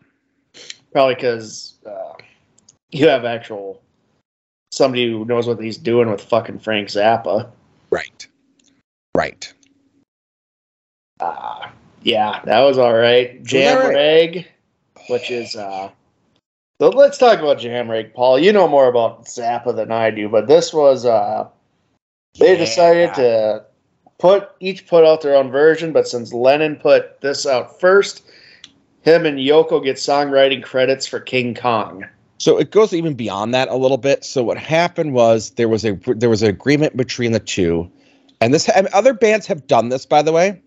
[0.91, 2.13] Probably because uh,
[2.91, 3.81] you have actual
[4.71, 7.49] somebody who knows what he's doing with fucking Frank Zappa.
[7.89, 8.27] Right.
[9.15, 9.53] Right.
[11.19, 11.69] Uh,
[12.03, 13.43] yeah, that was all right.
[13.43, 13.95] Jam all right.
[13.95, 14.47] Rag,
[15.09, 15.91] which is uh,
[16.79, 18.39] so let's talk about Jam Rag, Paul.
[18.39, 21.47] You know more about Zappa than I do, but this was uh,
[22.39, 23.65] they decided to
[24.17, 28.23] put each put out their own version, but since Lennon put this out first,
[29.01, 32.05] him and Yoko get songwriting credits for King Kong.
[32.41, 34.25] So it goes even beyond that a little bit.
[34.25, 37.87] So what happened was there was a there was an agreement between the two,
[38.41, 40.59] and this and other bands have done this by the way,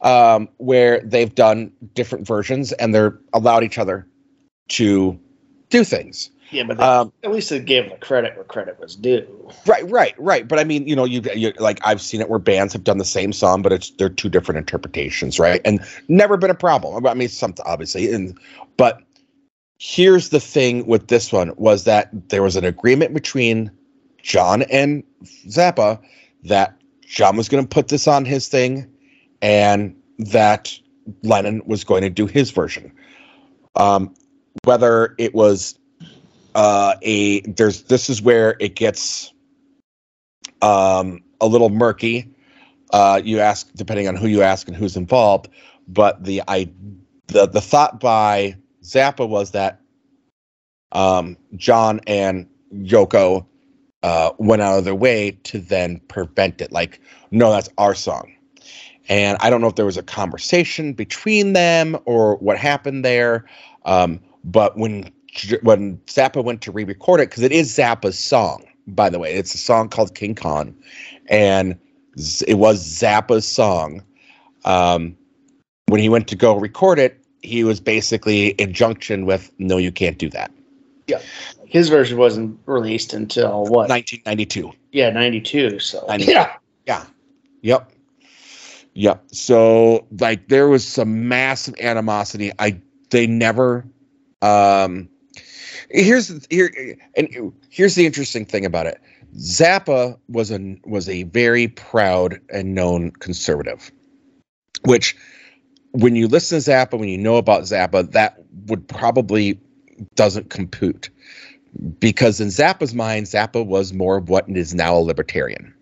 [0.00, 4.04] um, where they've done different versions and they're allowed each other
[4.70, 5.16] to
[5.70, 6.28] do things.
[6.50, 9.48] Yeah, but they- Um, at least they gave the credit where credit was due.
[9.64, 10.48] right, right, right.
[10.48, 12.98] But I mean, you know, you, you like I've seen it where bands have done
[12.98, 15.60] the same song, but it's they're two different interpretations, right?
[15.64, 17.06] And never been a problem.
[17.06, 18.36] I mean, something obviously, and
[18.76, 19.00] but
[19.84, 23.68] here's the thing with this one was that there was an agreement between
[24.22, 25.02] John and
[25.48, 26.00] Zappa
[26.44, 28.88] that John was going to put this on his thing,
[29.42, 30.72] and that
[31.24, 32.92] Lennon was going to do his version.
[33.74, 34.14] Um,
[34.62, 35.76] whether it was
[36.54, 39.32] uh, a there's this is where it gets
[40.62, 42.32] um, a little murky.
[42.92, 45.48] Uh, you ask depending on who you ask and who's involved,
[45.88, 46.70] but the I
[47.26, 49.80] the the thought by Zappa was that
[50.92, 53.46] um, John and Yoko
[54.02, 56.72] uh, went out of their way to then prevent it.
[56.72, 58.32] Like, no, that's our song.
[59.08, 63.44] And I don't know if there was a conversation between them or what happened there.
[63.84, 65.10] Um, but when
[65.62, 69.54] when Zappa went to re-record it, because it is Zappa's song, by the way, it's
[69.54, 70.74] a song called King Kong,
[71.28, 71.78] and
[72.46, 74.02] it was Zappa's song.
[74.64, 75.16] Um,
[75.86, 80.18] when he went to go record it, he was basically injunction with, "No, you can't
[80.18, 80.50] do that."
[81.06, 81.20] Yeah,
[81.66, 83.88] his version wasn't released until what?
[83.88, 84.72] 1992.
[84.92, 85.78] Yeah, 92.
[85.78, 86.30] So 92.
[86.30, 87.04] yeah, yeah,
[87.62, 87.90] yep.
[88.94, 89.24] Yep.
[89.32, 92.52] So like there was some massive animosity.
[92.58, 92.80] I
[93.10, 93.86] they never
[94.42, 95.08] um
[95.90, 96.70] here's here
[97.16, 99.00] and here's the interesting thing about it.
[99.36, 103.90] Zappa was a was a very proud and known conservative.
[104.84, 105.16] Which
[105.92, 109.60] when you listen to Zappa, when you know about Zappa, that would probably
[110.14, 111.10] doesn't compute.
[111.98, 115.74] Because in Zappa's mind, Zappa was more of what is now a libertarian.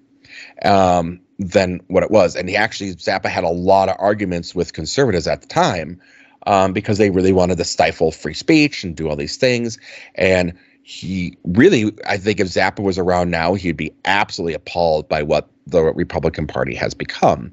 [0.63, 2.37] Um, than what it was.
[2.37, 6.01] And he actually, Zappa had a lot of arguments with conservatives at the time
[6.47, 9.79] um, because they really wanted to stifle free speech and do all these things.
[10.15, 10.53] And
[10.83, 15.49] he really, I think if Zappa was around now, he'd be absolutely appalled by what
[15.67, 17.53] the Republican Party has become.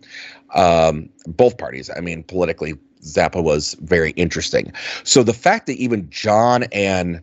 [0.56, 4.72] Um, both parties, I mean, politically, Zappa was very interesting.
[5.04, 7.22] So the fact that even John and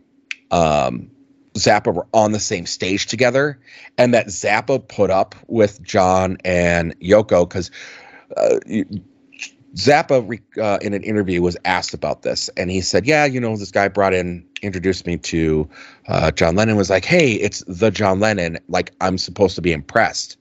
[0.50, 1.10] um,
[1.54, 3.58] Zappa were on the same stage together,
[3.98, 7.70] and that Zappa put up with John and Yoko because
[8.36, 8.58] uh,
[9.74, 13.56] Zappa uh, in an interview was asked about this, and he said, "Yeah, you know,
[13.56, 15.68] this guy brought in, introduced me to
[16.08, 16.76] uh, John Lennon.
[16.76, 18.58] Was like, hey, it's the John Lennon.
[18.68, 20.36] Like, I'm supposed to be impressed."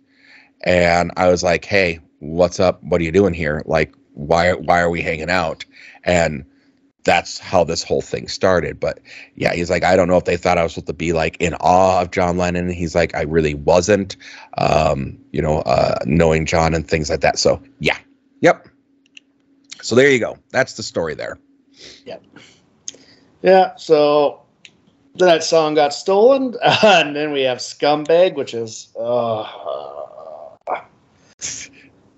[0.65, 2.81] And I was like, "Hey, what's up?
[2.83, 3.61] What are you doing here?
[3.65, 5.65] Like, why why are we hanging out?"
[6.03, 6.45] And
[7.03, 8.79] that's how this whole thing started.
[8.79, 8.99] But
[9.35, 11.37] yeah, he's like, I don't know if they thought I was supposed to be like
[11.39, 12.69] in awe of John Lennon.
[12.69, 14.15] He's like, I really wasn't,
[14.57, 17.37] um, you know, uh, knowing John and things like that.
[17.37, 17.97] So yeah,
[18.41, 18.67] yep.
[19.81, 20.37] So there you go.
[20.51, 21.37] That's the story there.
[22.05, 22.23] Yep.
[23.41, 23.75] Yeah.
[23.75, 24.41] So
[25.15, 29.43] that song got stolen, and then we have Scumbag, which is uh,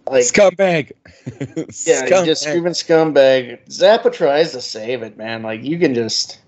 [0.09, 0.91] like scumbag.
[1.25, 2.25] yeah, scumbag.
[2.25, 3.65] just screaming scumbag.
[3.67, 5.43] Zappa tries to save it, man.
[5.43, 6.39] Like you can just.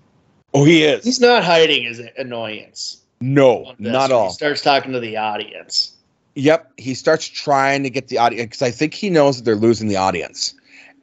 [0.54, 1.04] Oh, he is.
[1.04, 3.02] He's not hiding his annoyance.
[3.20, 4.28] No, not all.
[4.28, 5.94] He starts talking to the audience.
[6.34, 9.56] Yep, he starts trying to get the audience because I think he knows that they're
[9.56, 10.54] losing the audience,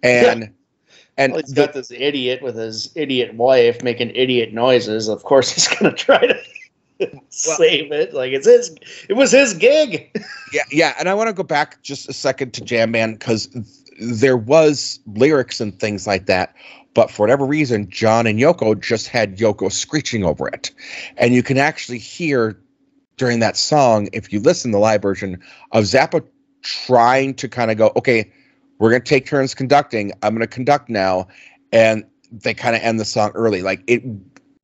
[0.03, 0.41] and.
[0.41, 0.47] Yeah.
[1.17, 5.07] And well, he's the, got this idiot with his idiot wife making idiot noises.
[5.07, 6.37] Of course, he's going to try to
[7.29, 8.13] save it.
[8.13, 8.75] Like it's his.
[9.09, 10.11] It was his gig.
[10.53, 10.93] yeah, yeah.
[10.99, 13.49] And I want to go back just a second to Jam Band because
[13.99, 16.55] there was lyrics and things like that.
[16.93, 20.71] But for whatever reason, John and Yoko just had Yoko screeching over it,
[21.17, 22.57] and you can actually hear
[23.17, 25.41] during that song, if you listen to the live version
[25.71, 26.25] of Zappa
[26.61, 28.31] trying to kind of go, okay,
[28.79, 30.11] we're gonna take turns conducting.
[30.21, 31.27] I'm gonna conduct now,
[31.71, 33.61] and they kind of end the song early.
[33.61, 34.03] Like it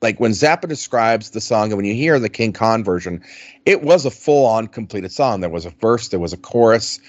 [0.02, 3.24] like when Zappa describes the song and when you hear the King Kong version,
[3.66, 5.42] it was a full on completed song.
[5.42, 7.00] There was a verse, there was a chorus.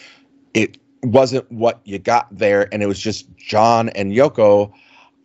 [0.52, 4.72] It wasn't what you got there, and it was just John and Yoko.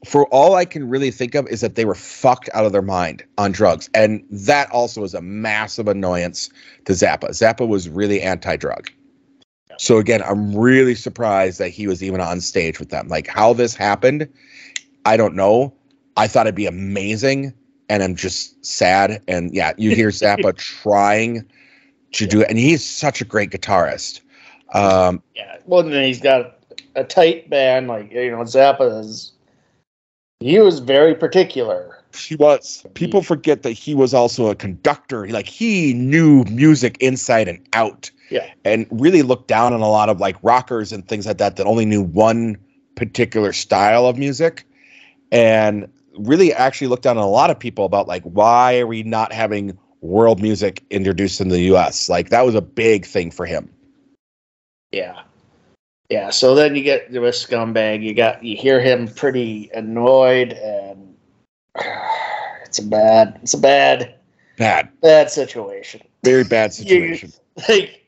[0.06, 2.82] For all I can really think of is that they were fucked out of their
[2.82, 3.90] mind on drugs.
[3.94, 6.50] And that also was a massive annoyance
[6.86, 7.30] to Zappa.
[7.30, 8.90] Zappa was really anti drug.
[9.80, 13.08] So again, I'm really surprised that he was even on stage with them.
[13.10, 14.28] Like how this happened,
[15.06, 15.74] I don't know
[16.18, 17.54] I thought it'd be amazing,
[17.90, 19.22] and I'm just sad.
[19.28, 21.46] And yeah, you hear Zappa trying
[22.14, 22.30] to yeah.
[22.30, 24.22] do it, and he's such a great guitarist.
[24.74, 26.60] Um, yeah, well, then he's got
[26.96, 27.88] a tight band.
[27.88, 29.32] Like you know, Zappa is.
[30.40, 31.98] He was very particular.
[32.16, 32.86] He was.
[32.94, 35.28] People forget that he was also a conductor.
[35.28, 38.12] Like he knew music inside and out.
[38.30, 38.52] Yeah.
[38.66, 41.66] And really looked down on a lot of like rockers and things like that that
[41.66, 42.58] only knew one
[42.96, 44.66] particular style of music.
[45.32, 45.90] And
[46.20, 49.32] really actually looked down on a lot of people about like why are we not
[49.32, 52.10] having world music introduced in the US?
[52.10, 53.70] Like that was a big thing for him.
[54.92, 55.22] Yeah.
[56.10, 61.16] Yeah, so then you get the scumbag, you got you hear him pretty annoyed and
[62.64, 64.16] it's a bad it's a bad
[64.58, 66.02] bad bad situation.
[66.24, 67.34] Very bad situation.
[67.58, 68.06] you, like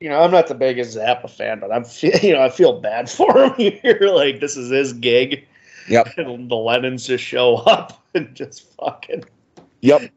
[0.00, 1.84] you know, I'm not the biggest Zappa fan, but I'm
[2.22, 4.10] you know, I feel bad for him here.
[4.12, 5.46] like this is his gig
[5.88, 6.08] Yep.
[6.18, 9.24] And the Lennons just show up and just fucking.
[9.82, 10.10] Yep.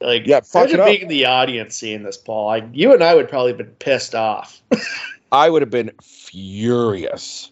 [0.00, 2.46] Like, Yeah, fuck imagine it being in the audience seeing this, Paul.
[2.46, 4.60] Like, you and I would probably have been pissed off.
[5.32, 7.50] I would have been furious.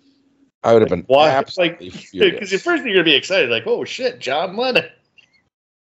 [0.64, 1.28] I would have been Why?
[1.30, 2.52] absolutely Because furious.
[2.52, 4.86] at first you're gonna be excited, like, "Oh shit, John Lennon!"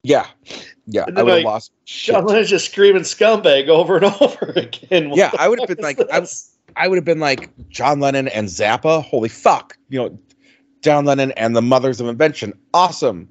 [0.03, 0.27] yeah,
[0.87, 1.05] yeah.
[1.17, 1.73] I would have lost.
[1.87, 2.15] Shit.
[2.15, 5.09] John Lennon's just screaming "scumbag" over and over again.
[5.09, 6.27] What Yeah, I would have been like, I-
[6.77, 9.03] I would have been like John Lennon and Zappa.
[9.03, 9.77] Holy fuck!
[9.89, 10.19] You know,
[10.83, 12.59] John Lennon and the Mothers of Invention.
[12.75, 13.29] Awesome.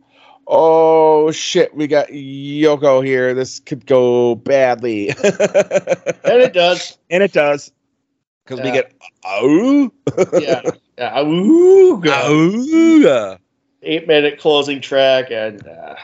[0.48, 3.34] Oh shit, we got Yoko here.
[3.34, 5.10] This could go badly.
[5.10, 6.98] and it does.
[7.10, 7.72] and it does.
[8.45, 8.93] Because we get
[9.26, 9.91] oh
[10.39, 10.62] Yeah,
[10.98, 11.12] yeah.
[13.84, 15.95] Eight minute closing track, and uh,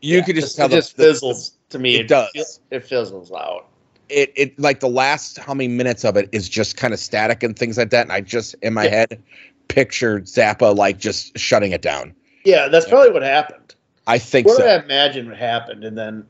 [0.00, 1.96] You yeah, could just it tell the- just fizzles to me.
[1.96, 2.30] it does.
[2.34, 3.66] fizz- It fizzles out.
[4.08, 7.42] it it like the last how many minutes of it is just kind of static
[7.42, 8.02] and things like that.
[8.02, 8.90] And I just in my Yeah.
[8.90, 9.22] head
[9.68, 12.14] pictured Zappa like just shutting it down.
[12.44, 13.74] Yeah, that's probably what happened.
[14.06, 14.66] I think What so.
[14.66, 16.26] I imagine what happened, and then,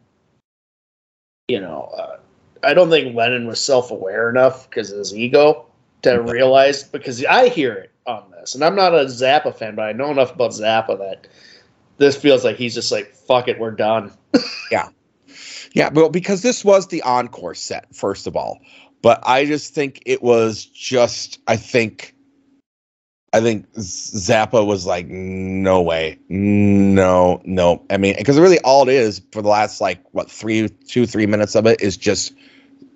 [1.46, 2.16] you know, uh,
[2.64, 5.66] I don't think Lennon was self aware enough because of his ego
[6.02, 6.30] to Mhm.
[6.30, 6.82] realize.
[6.82, 10.10] Because I hear it on this, and I'm not a Zappa fan, but I know
[10.10, 11.28] enough about Zappa that
[11.98, 14.12] this feels like he's just like, "Fuck it, we're done."
[14.70, 14.88] Yeah,
[15.72, 18.58] yeah, well, because this was the encore set, first of all.
[19.00, 22.14] But I just think it was just I think
[23.32, 26.18] I think Zappa was like, no way.
[26.28, 27.84] No, no.
[27.90, 31.26] I mean, because really all it is for the last like what three, two, three
[31.26, 32.32] minutes of it is just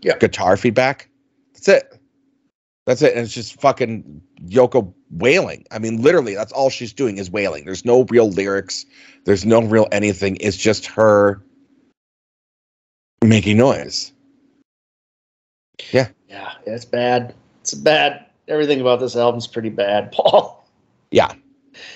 [0.01, 0.17] Yeah.
[0.19, 1.09] guitar feedback.
[1.53, 1.99] That's it.
[2.87, 3.13] That's it.
[3.15, 5.67] And it's just fucking Yoko wailing.
[5.71, 7.65] I mean, literally, that's all she's doing is wailing.
[7.65, 8.87] There's no real lyrics.
[9.25, 10.37] There's no real anything.
[10.41, 11.43] It's just her
[13.23, 14.13] making noise.
[15.93, 17.35] Yeah, Yeah, it's bad.
[17.61, 18.27] It's bad.
[18.53, 20.65] Everything about this album's pretty bad, Paul.
[21.11, 21.33] Yeah,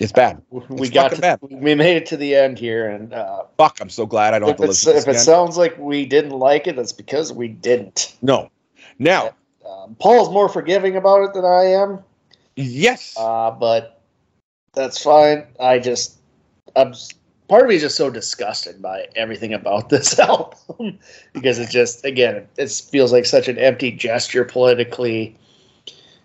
[0.01, 0.41] it's bad.
[0.51, 1.39] We got to, bad.
[1.43, 4.49] we made it to the end here, and uh, Fuck, I'm so glad I don't
[4.49, 7.33] have if, to listen to if it sounds like we didn't like it, that's because
[7.33, 8.17] we didn't.
[8.23, 8.51] no.
[8.99, 9.35] Now,
[9.69, 11.99] Um, Paul's more forgiving about it than I am,
[12.55, 13.15] yes.
[13.19, 14.01] uh, but
[14.73, 15.45] that's fine.
[15.61, 16.17] I just,
[16.77, 16.95] I'm
[17.49, 20.99] part of me is just so disgusted by everything about this album
[21.35, 25.37] because it just, again, it feels like such an empty gesture politically.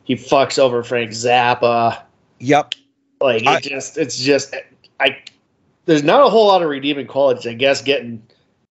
[0.04, 2.02] He fucks over Frank Zappa.
[2.40, 2.74] yep.
[3.22, 4.56] Like it I- just, it's just,
[5.00, 5.18] I.
[5.86, 7.82] There's not a whole lot of redeeming qualities, I guess.
[7.82, 8.22] Getting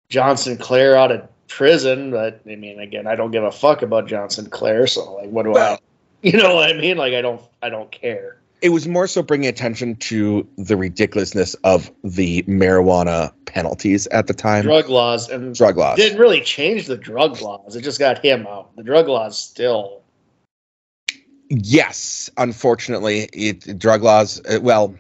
[0.10, 4.08] John Sinclair out of prison, but I mean, again, I don't give a fuck about
[4.08, 4.88] John Sinclair.
[4.88, 5.78] So, like, what do Well- I?
[6.26, 6.96] You know what I mean?
[6.96, 8.38] Like, I don't, I don't care.
[8.62, 14.34] It was more so bringing attention to the ridiculousness of the marijuana penalties at the
[14.34, 14.64] time.
[14.64, 15.98] Drug laws and Drug laws.
[15.98, 17.76] didn't really change the drug laws.
[17.76, 18.74] It just got him out.
[18.78, 20.02] The drug laws still.
[21.56, 24.42] Yes, unfortunately, it, drug laws.
[24.46, 24.96] uh, Well,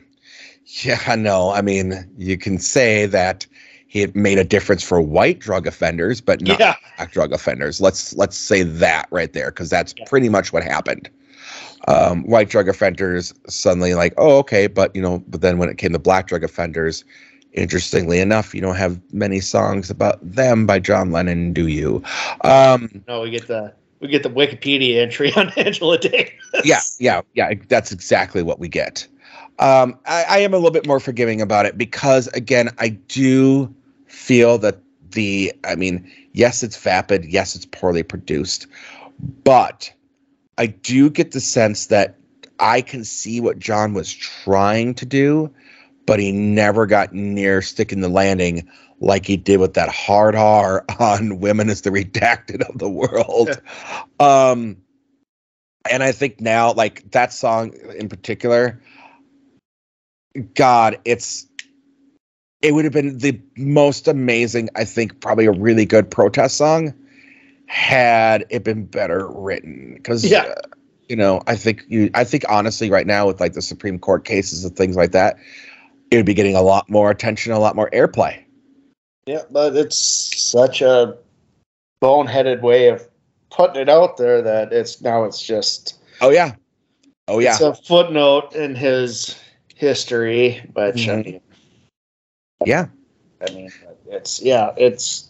[0.83, 1.51] yeah, no.
[1.51, 3.45] I mean, you can say that
[3.91, 7.81] it made a difference for white drug offenders, but not Yeah, black drug offenders.
[7.81, 10.05] Let's let's say that right there, because that's Yeah.
[10.05, 11.09] pretty much what happened.
[11.87, 15.77] Um, white drug offenders suddenly like, oh, okay, but you know, but then when it
[15.77, 17.03] came to black drug offenders,
[17.53, 22.01] interestingly enough, you don't have many songs about them by John Lennon, do you?
[22.43, 23.73] Um, no, we get the
[24.03, 26.33] we get the Wikipedia entry on Angela Davis.
[26.63, 27.53] yeah, yeah, yeah.
[27.69, 29.07] That's exactly what we get.
[29.59, 33.73] Um, I, I am a little bit more forgiving about it because, again, I do
[34.05, 34.79] feel that
[35.11, 35.53] the.
[35.63, 37.25] I mean, yes, it's vapid.
[37.25, 38.67] Yes, it's poorly produced,
[39.43, 39.91] but
[40.57, 42.15] I do get the sense that
[42.59, 45.51] I can see what John was trying to do,
[46.05, 48.67] but he never got near sticking the landing
[49.03, 53.61] like he did with that hard R on "Women is the Redacted of the World."
[54.19, 54.77] um,
[55.89, 58.81] and I think now, like that song in particular,
[60.55, 61.47] God, it's
[62.61, 64.69] it would have been the most amazing.
[64.75, 66.93] I think probably a really good protest song
[67.67, 69.95] had it been better written.
[69.95, 70.53] Because Yeah.
[71.09, 74.23] you know, I think you, I think honestly, right now with like the Supreme Court
[74.23, 75.37] cases and things like that,
[76.09, 78.42] it would be getting a lot more attention, a lot more airplay.
[79.25, 81.17] Yeah, but it's such a
[82.01, 83.07] boneheaded way of
[83.49, 86.55] putting it out there that it's now it's just Oh yeah,
[87.27, 87.51] oh yeah.
[87.51, 89.35] it's a footnote in his
[89.75, 90.61] history.
[90.73, 91.25] But I Mhm.
[91.25, 91.41] mean,
[92.65, 92.87] Yeah.
[93.45, 93.71] I mean,
[94.07, 95.29] it's yeah, it's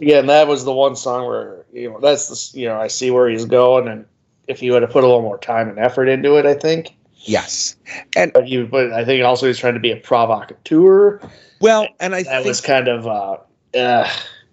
[0.00, 3.10] again that was the one song where you know that's the you know I see
[3.10, 4.04] where he's going, and
[4.46, 6.94] if he would have put a little more time and effort into it, I think.
[7.20, 7.76] Yes.
[8.14, 11.20] But he, but I think also he's trying to be a provocateur.
[11.60, 13.36] Well, and I that was kind of uh,
[13.76, 14.10] uh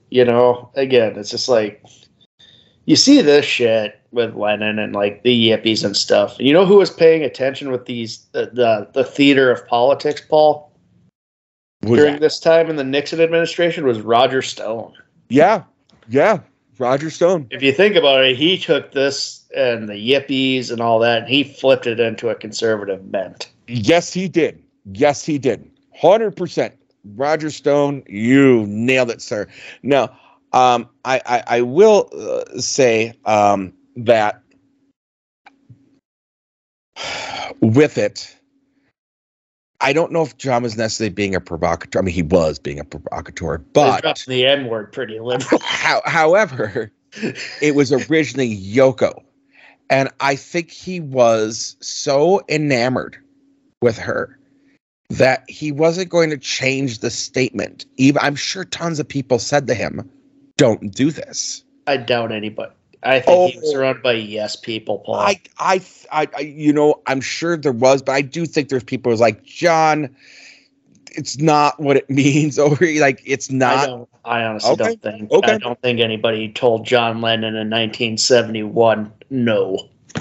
[0.09, 1.83] you know again it's just like
[2.85, 6.77] you see this shit with lennon and like the yippies and stuff you know who
[6.77, 10.71] was paying attention with these the the, the theater of politics paul
[11.83, 12.21] Was during that?
[12.21, 14.93] this time in the Nixon administration was Roger Stone.
[15.29, 15.63] Yeah,
[16.07, 16.39] yeah.
[16.77, 17.47] Roger Stone.
[17.51, 21.27] If you think about it, he took this and the yippies and all that, and
[21.27, 23.49] he flipped it into a conservative bent.
[23.67, 24.61] Yes, he did.
[24.91, 25.69] Yes, he did.
[25.93, 26.75] Hundred percent.
[27.15, 29.47] Roger Stone, you nailed it, sir.
[29.83, 30.17] Now,
[30.53, 34.41] um, I, I I will uh, say um, that
[37.61, 38.35] with it,
[39.81, 41.99] I don't know if John was necessarily being a provocateur.
[41.99, 45.59] I mean, he was being a provocateur, but dropped the N word pretty liberal.
[45.63, 46.91] how, however,
[47.61, 49.23] it was originally Yoko.
[49.89, 53.17] And I think he was so enamored
[53.81, 54.37] with her
[55.11, 57.85] that he wasn't going to change the statement.
[57.97, 60.09] Even I'm sure tons of people said to him,
[60.57, 61.63] Don't do this.
[61.87, 62.71] I doubt anybody.
[63.03, 63.73] I think he was Oh.
[63.73, 65.15] surrounded by yes people, Paul.
[65.17, 65.81] I, I,
[66.11, 69.21] I, I, you know, I'm sure there was, but I do think there's people who's
[69.21, 70.15] like, John,
[71.17, 72.77] it's not what it means or.
[72.99, 73.85] Like, it's I not.
[73.87, 74.09] don't.
[74.25, 74.83] I honestly Okay.
[74.83, 75.31] don't think.
[75.31, 75.53] Okay.
[75.53, 79.77] I don't think anybody told John Lennon in 1971 no.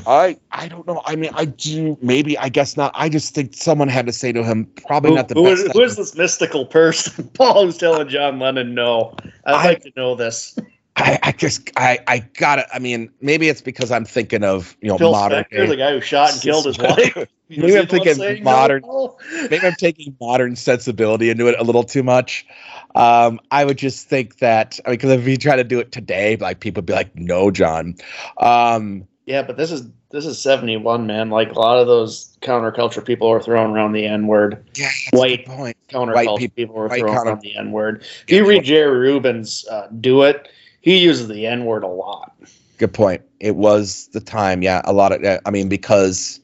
[0.07, 1.01] I I don't know.
[1.07, 2.36] I mean, I do maybe.
[2.38, 2.90] I guess not.
[2.97, 5.66] I just think someone had to say to him, probably Who, not the who best.
[5.66, 7.28] is, who is this mystical person?
[7.34, 9.14] Paul who's telling John Lennon no.
[9.47, 10.59] I'd I- like to know this.
[10.97, 12.66] I, I just I I got it.
[12.72, 15.45] I mean, maybe it's because I'm thinking of you know Phil modern.
[15.45, 17.16] Spector, the guy who shot and killed his wife.
[17.51, 19.18] Maybe I'm thinking modern- No,
[19.51, 22.47] maybe I'm taking modern sensibility into it a little too much.
[22.95, 25.92] Um, I would just think that I mean, because if you try to do it
[25.92, 27.97] today, like people would be like, "No, John."
[28.38, 31.28] Um, Yeah, but this is this is 71, man.
[31.28, 34.64] Like a lot of those counterculture people are throwing around the N word.
[34.76, 35.76] yeah, White point.
[35.90, 38.05] Counterculture peop- people were white throwing counter- around the N word.
[38.26, 40.49] If you read Jerry Rubin's uh, "Do It,"
[40.85, 42.32] he uses the N word a lot.
[42.76, 43.22] Good point.
[43.41, 44.82] It was the time, yeah.
[44.85, 46.41] A lot of, I mean, because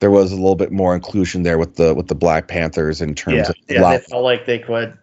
[0.00, 3.14] there was a little bit more inclusion there with the with the Black Panthers in
[3.14, 4.98] terms Yeah, of yeah, lot- they felt like they could.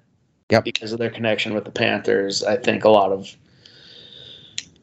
[0.51, 0.65] Yep.
[0.65, 3.35] Because of their connection with the Panthers, I think a lot of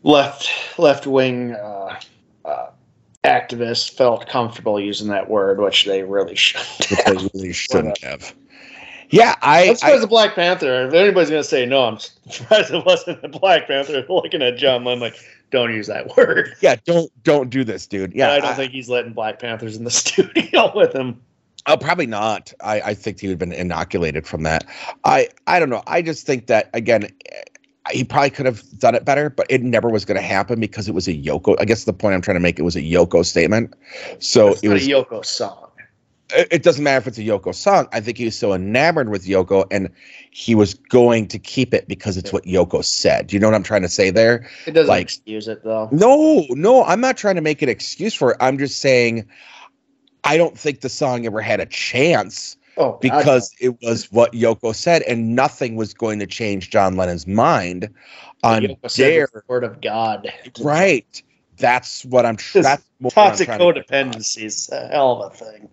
[0.03, 0.49] left
[0.79, 2.01] left wing uh,
[2.45, 2.71] uh,
[3.25, 6.91] activists felt comfortable using that word, which they really shouldn't.
[6.91, 8.35] which they really shouldn't have.
[9.11, 10.87] Yeah, I, I'm surprised I the Black Panther.
[10.89, 14.05] If anybody's gonna say no, I'm surprised it wasn't the Black Panther.
[14.09, 15.17] Looking at John Lennon, like,
[15.51, 16.55] don't use that word.
[16.61, 18.13] yeah, don't don't do this, dude.
[18.15, 21.21] Yeah, I don't think he's letting Black Panthers in the studio with him.
[21.67, 22.53] Oh, probably not.
[22.63, 24.65] I, I think he would have been inoculated from that.
[25.05, 25.83] I I don't know.
[25.87, 27.43] I just think that again, eh,
[27.91, 30.89] he probably could have done it better, but it never was going to happen because
[30.89, 31.57] it was a Yoko.
[31.59, 33.75] I guess the point I'm trying to make it was a Yoko statement.
[34.19, 34.87] So It's it not was.
[34.87, 35.68] a Yoko song.
[36.31, 37.89] It doesn't matter if it's a Yoko song.
[37.93, 39.89] I think he was so enamored with Yoko and
[40.31, 43.29] he was going to keep it because it's what Yoko said.
[43.29, 44.49] Do you know what I'm trying to say there?
[44.67, 45.89] It doesn't Like- excuse it though.
[45.91, 48.37] No, no, I'm not trying to make an excuse for it.
[48.41, 49.27] I'm just saying
[50.25, 54.33] I don't think the song ever had a chance Oh, God, because it was what
[54.33, 57.89] Yoko said and nothing was going to change John Lennon's mind
[58.43, 59.29] on Yoko dare.
[59.33, 60.33] the word of God.
[60.61, 61.23] Right.
[61.57, 63.89] That's what I'm tr- that's Toxic trying to get at.
[63.89, 65.69] codependency is a hell of a thing.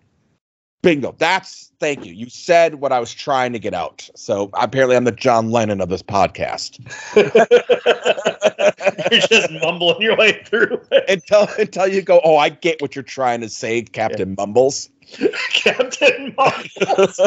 [0.82, 1.14] Bingo.
[1.18, 2.12] That's thank you.
[2.12, 4.08] You said what I was trying to get out.
[4.14, 6.78] So apparently I'm the John Lennon of this podcast.
[9.10, 11.04] You're just mumbling your way through it.
[11.08, 14.90] until until you go, oh, I get what you're trying to say, Captain Mumbles.
[15.50, 17.20] Captain Mumbles.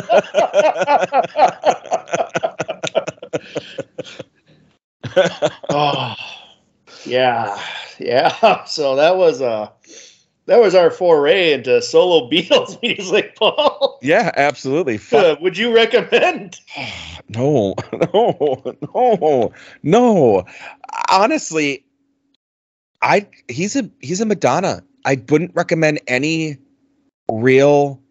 [5.69, 6.15] oh,
[7.05, 7.61] yeah,
[7.99, 8.63] yeah.
[8.65, 9.69] So that was uh
[10.49, 13.99] that was our foray into solo Beatles music, Paul.
[14.01, 14.99] yeah, absolutely.
[15.11, 16.59] Uh, would you recommend?
[17.29, 17.75] no,
[18.13, 19.53] no, no,
[19.83, 20.45] no.
[21.11, 21.85] Honestly,
[23.01, 24.83] I he's a he's a Madonna.
[25.05, 26.57] I wouldn't recommend any
[27.31, 28.01] real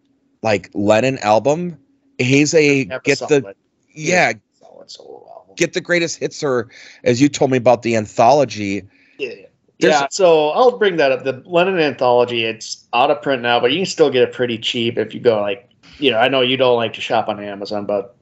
[0.41, 1.77] like Lennon album.
[2.17, 3.53] He's a get the
[3.93, 5.55] yeah solid solo album.
[5.57, 6.69] get the greatest hits or
[7.03, 8.83] as you told me about the anthology.
[9.17, 9.48] Yeah.
[9.79, 11.23] Yeah, so I'll bring that up.
[11.23, 14.57] The Lennon anthology, it's out of print now, but you can still get it pretty
[14.57, 17.41] cheap if you go like, you know, I know you don't like to shop on
[17.41, 18.15] Amazon, but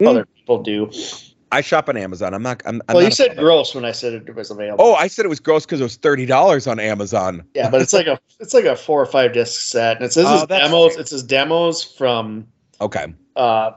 [0.00, 0.08] Mm.
[0.08, 0.90] other people do.
[1.52, 2.34] I shop on Amazon.
[2.34, 2.62] I'm not.
[2.66, 4.84] I'm, I'm well, you said gross when I said it was available.
[4.84, 7.44] Oh, I said it was gross because it was thirty dollars on Amazon.
[7.54, 10.12] yeah, but it's like a it's like a four or five disc set, and it
[10.12, 10.96] says Oh, demos.
[10.96, 12.48] It says demos from
[12.80, 13.06] Okay.
[13.36, 13.72] uh,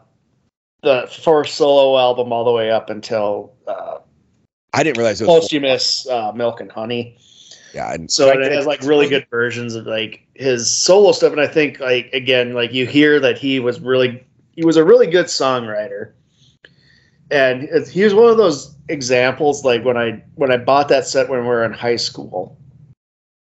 [0.81, 3.99] the first solo album all the way up until uh,
[4.77, 5.39] I didn't realize it was.
[5.41, 7.17] posthumous uh, Milk and Honey.
[7.73, 7.93] Yeah.
[7.93, 11.47] and- So it has like really good versions of like his solo stuff, and I
[11.47, 14.23] think like again, like you hear that he was really
[14.55, 16.11] he was a really good songwriter,
[17.31, 19.65] and he was one of those examples.
[19.65, 22.57] Like when I when I bought that set when we were in high school,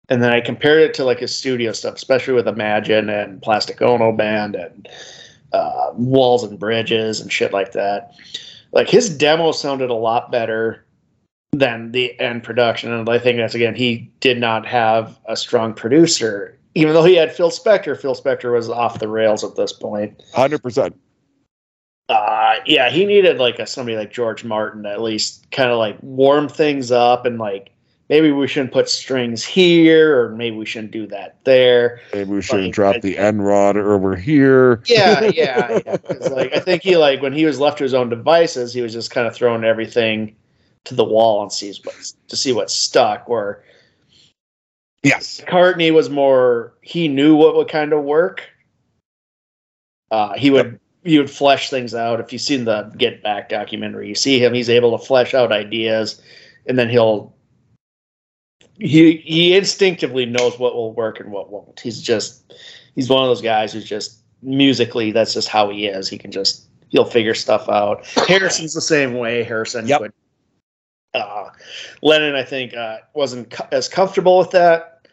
[0.08, 3.80] and then I compared it to like his studio stuff, especially with Imagine and Plastic
[3.82, 4.88] Ono Band and
[5.52, 8.14] uh, walls and bridges and shit like that.
[8.72, 10.84] Like his demo sounded a lot better
[11.54, 15.74] than the end production, and I think that's again he did not have a strong
[15.74, 17.98] producer, even though he had Phil Spector.
[18.00, 20.22] Phil Spector was off the rails at this point.
[20.34, 20.96] Hundred percent.
[22.08, 25.78] Uh, yeah, he needed like a somebody like George Martin to at least kind of
[25.78, 27.70] like warm things up and like
[28.10, 32.00] maybe we shouldn't put strings here or maybe we shouldn't do that there.
[32.12, 34.82] Maybe we shouldn't like, drop I, the N rod over here.
[34.86, 35.96] Yeah, yeah, yeah.
[36.30, 38.92] like I think he like when he was left to his own devices, he was
[38.92, 40.36] just kind of throwing everything
[40.84, 41.94] to the wall and sees what
[42.28, 43.28] to see what stuck.
[43.28, 43.64] Where
[45.02, 48.42] yes, Cartney was more he knew what would kind of work.
[50.10, 52.20] Uh, he would you would flesh things out.
[52.20, 54.54] If you've seen the Get Back documentary, you see him.
[54.54, 56.20] He's able to flesh out ideas,
[56.66, 57.34] and then he'll
[58.78, 61.78] he he instinctively knows what will work and what won't.
[61.80, 62.54] He's just
[62.94, 66.08] he's one of those guys who's just musically that's just how he is.
[66.08, 68.06] He can just he'll figure stuff out.
[68.28, 69.42] Harrison's the same way.
[69.42, 70.00] Harrison yep.
[70.00, 70.12] would.
[71.14, 71.50] Uh,
[72.02, 75.06] Lennon, I think, uh, wasn't co- as comfortable with that,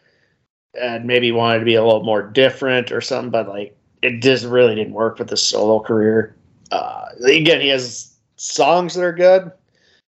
[0.74, 3.30] and maybe wanted to be a little more different or something.
[3.30, 6.36] But like it just really didn't work with his solo career.
[6.70, 9.52] Uh, again, he has songs that are good.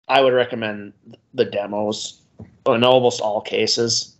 [0.08, 0.92] I would recommend
[1.34, 2.22] the demos
[2.66, 4.16] in almost all cases.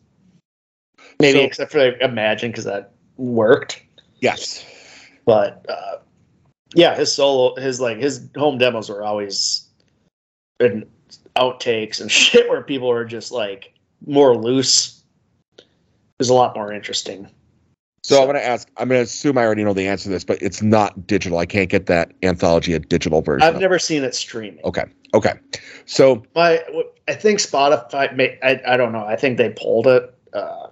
[1.20, 3.82] Maybe so, except for like, Imagine because that worked.
[4.20, 4.64] Yes,
[5.24, 5.98] but uh,
[6.74, 9.68] yeah, his solo, his like his home demos were always
[11.36, 13.72] outtakes and shit where people are just like
[14.06, 15.02] more loose.
[16.18, 17.28] is a lot more interesting.
[18.04, 18.68] So, so I'm going to ask.
[18.78, 21.38] I'm going to assume I already know the answer to this, but it's not digital.
[21.38, 23.46] I can't get that anthology a digital version.
[23.46, 24.64] I've never seen it streaming.
[24.64, 24.84] Okay.
[25.14, 25.34] Okay.
[25.86, 26.64] So my,
[27.06, 28.14] I think Spotify.
[28.16, 29.04] May, I I don't know.
[29.04, 30.12] I think they pulled it.
[30.32, 30.68] Uh,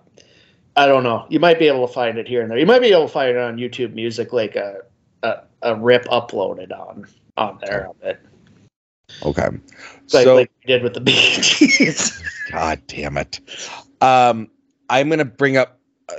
[0.77, 1.27] I don't know.
[1.29, 2.59] You might be able to find it here and there.
[2.59, 4.81] You might be able to find it on YouTube Music, like a
[5.23, 7.07] a, a rip uploaded on
[7.37, 8.21] on there of it.
[9.25, 9.49] Okay.
[10.13, 11.93] Like, so like we did with the Bee
[12.53, 13.41] God damn it.
[14.01, 14.49] Um,
[14.89, 15.79] I'm gonna bring up.
[16.09, 16.15] Uh,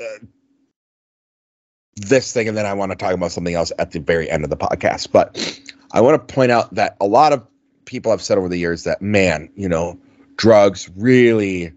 [1.95, 4.43] this thing and then I want to talk about something else at the very end
[4.43, 5.11] of the podcast.
[5.11, 5.61] But
[5.91, 7.45] I want to point out that a lot of
[7.85, 9.99] people have said over the years that, man, you know,
[10.37, 11.71] drugs really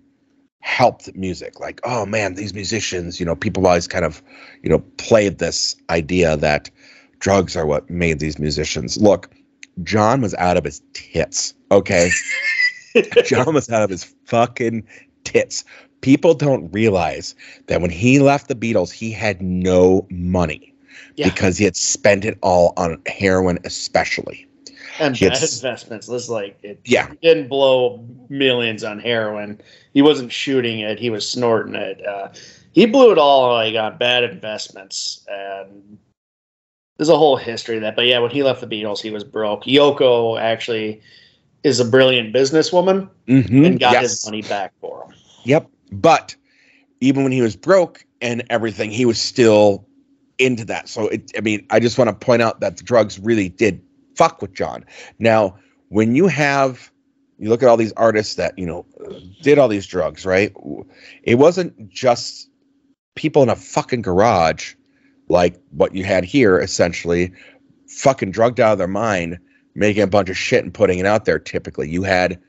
[0.60, 1.60] helped music.
[1.60, 4.22] Like, oh man, these musicians, you know, people always kind of,
[4.62, 6.70] you know, played this idea that
[7.18, 8.96] drugs are what made these musicians.
[8.96, 9.30] Look,
[9.82, 12.10] John was out of his tits, okay?
[13.24, 14.86] John was out of his fucking
[15.24, 15.64] tits
[16.04, 17.34] people don't realize
[17.66, 20.74] that when he left the Beatles, he had no money
[21.16, 21.30] yeah.
[21.30, 24.46] because he had spent it all on heroin, especially.
[25.00, 26.06] And bad investments.
[26.06, 26.78] This like it.
[26.84, 29.60] Yeah, didn't blow millions on heroin.
[29.94, 31.00] He wasn't shooting it.
[31.00, 32.06] He was snorting it.
[32.06, 32.28] Uh,
[32.72, 35.98] he blew it all like on bad investments, and
[36.96, 37.96] there's a whole history of that.
[37.96, 39.64] But yeah, when he left the Beatles, he was broke.
[39.64, 41.00] Yoko actually
[41.62, 43.64] is a brilliant businesswoman mm-hmm.
[43.64, 44.02] and got yes.
[44.02, 45.14] his money back for him.
[45.44, 45.68] Yep.
[45.92, 46.36] But
[47.00, 49.86] even when he was broke and everything, he was still
[50.38, 50.88] into that.
[50.88, 53.82] So it, I mean, I just want to point out that the drugs really did
[54.16, 54.84] fuck with John.
[55.18, 55.56] Now,
[55.88, 56.90] when you have
[57.38, 58.86] you look at all these artists that you know
[59.42, 60.52] did all these drugs, right?
[61.24, 62.48] It wasn't just
[63.16, 64.74] people in a fucking garage
[65.34, 67.32] like what you had here, essentially,
[67.88, 69.36] fucking drugged out of their mind,
[69.74, 71.40] making a bunch of shit and putting it out there.
[71.40, 72.40] Typically, you had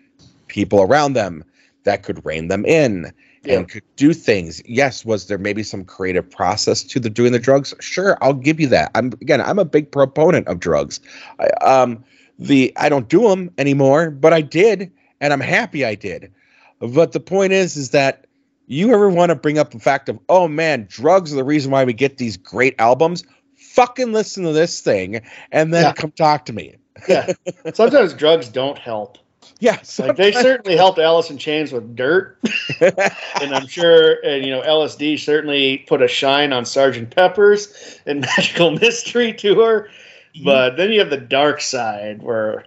[0.48, 1.44] people around them
[1.84, 3.12] that could rein them in
[3.44, 3.56] yeah.
[3.56, 4.62] and could do things.
[4.66, 7.74] Yes, was there maybe some creative process to the doing the drugs?
[7.80, 8.92] Sure, I'll give you that.
[8.94, 11.00] I'm again, I'm a big proponent of drugs.
[11.40, 12.04] I, um,
[12.38, 16.32] the I don't do them anymore, but I did, and I'm happy I did.
[16.80, 18.28] But the point is, is that
[18.68, 21.72] you ever want to bring up the fact of, oh man, drugs are the reason
[21.72, 23.24] why we get these great albums?
[23.56, 25.22] Fucking listen to this thing
[25.52, 25.94] and then yeah.
[25.94, 26.76] come talk to me.
[27.08, 27.34] yeah.
[27.74, 29.18] Sometimes drugs don't help.
[29.60, 32.38] Yeah, like they certainly helped Alice in Chains with dirt,
[32.82, 38.22] and I'm sure, and you know, LSD certainly put a shine on Sergeant Pepper's and
[38.38, 39.88] Magical Mystery Tour.
[40.36, 40.44] Mm-hmm.
[40.44, 42.66] But then you have the dark side where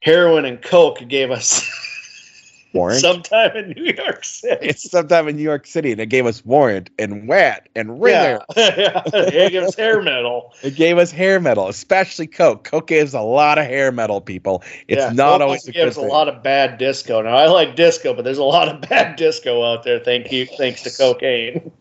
[0.00, 1.68] heroin and coke gave us
[2.76, 3.00] Warrant.
[3.00, 4.66] Sometime in New York City.
[4.66, 8.40] It's sometime in New York City, and it gave us Warrant and Wet and Ringer.
[8.56, 10.52] Yeah, it gave us hair metal.
[10.62, 12.64] It gave us hair metal, especially Coke.
[12.64, 14.62] Coke gives a lot of hair metal, people.
[14.88, 17.22] It's yeah, not Coke always a gives a lot of bad disco.
[17.22, 19.98] Now I like disco, but there's a lot of bad disco out there.
[19.98, 21.72] Thank you, thanks to cocaine.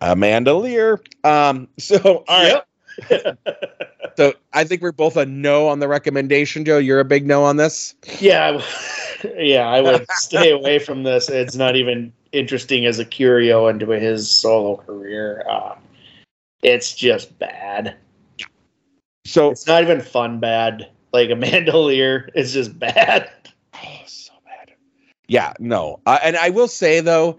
[0.00, 1.00] Amanda Lear.
[1.24, 1.68] Um.
[1.78, 2.62] So all right.
[3.10, 3.38] Yep.
[4.16, 6.78] so I think we're both a no on the recommendation, Joe.
[6.78, 7.94] You're a big no on this.
[8.18, 8.60] Yeah
[9.36, 11.28] yeah, I would stay away from this.
[11.28, 15.44] It's not even interesting as a curio into his solo career.
[15.48, 15.74] Uh,
[16.62, 17.96] it's just bad.
[19.26, 20.88] So It's not even fun bad.
[21.12, 23.30] Like a mandolier is just bad.
[23.74, 24.74] Oh, so bad.
[25.28, 26.00] Yeah, no.
[26.06, 27.38] Uh, and I will say though,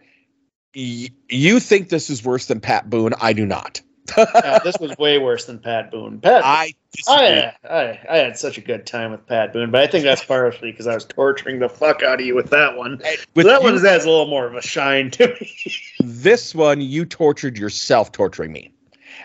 [0.75, 3.13] y- you think this is worse than Pat Boone.
[3.21, 3.81] I do not.
[4.35, 6.19] Yeah, this was way worse than Pat Boone.
[6.21, 6.73] Pat, I,
[7.07, 10.03] I I, I, I had such a good time with Pat Boone, but I think
[10.03, 13.01] that's partially because I was torturing the fuck out of you with that one.
[13.35, 15.51] with that you- one has a little more of a shine to me.
[15.99, 18.73] this one you tortured yourself torturing me.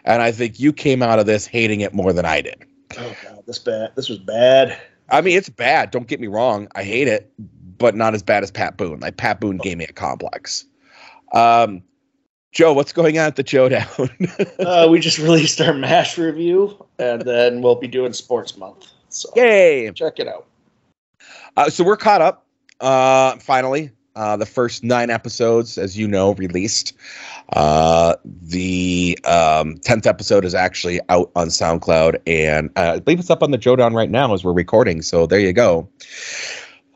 [0.05, 2.65] And I think you came out of this hating it more than I did.
[2.99, 3.91] Oh god, this bad.
[3.97, 4.79] This was bad.
[5.09, 5.91] I mean, it's bad.
[5.91, 6.69] Don't get me wrong.
[6.75, 7.33] I hate it,
[7.79, 9.01] but not as bad as Pat Boone.
[9.01, 10.65] Like Pat Boone gave me a complex.
[11.33, 11.83] Um,
[12.57, 13.87] Joe, what's going on at the Showdown?
[14.59, 18.87] Uh, we just released our Mash review, and then we'll be doing Sports Month.
[19.11, 19.91] So Yay!
[19.95, 20.47] check it out.
[21.59, 22.47] Uh, so we're caught up.
[22.81, 26.95] Uh, finally, uh, the first nine episodes, as you know, released.
[27.53, 33.31] Uh, the um, tenth episode is actually out on SoundCloud, and uh, I believe it's
[33.31, 35.03] up on the Jodown right now as we're recording.
[35.03, 35.87] So there you go.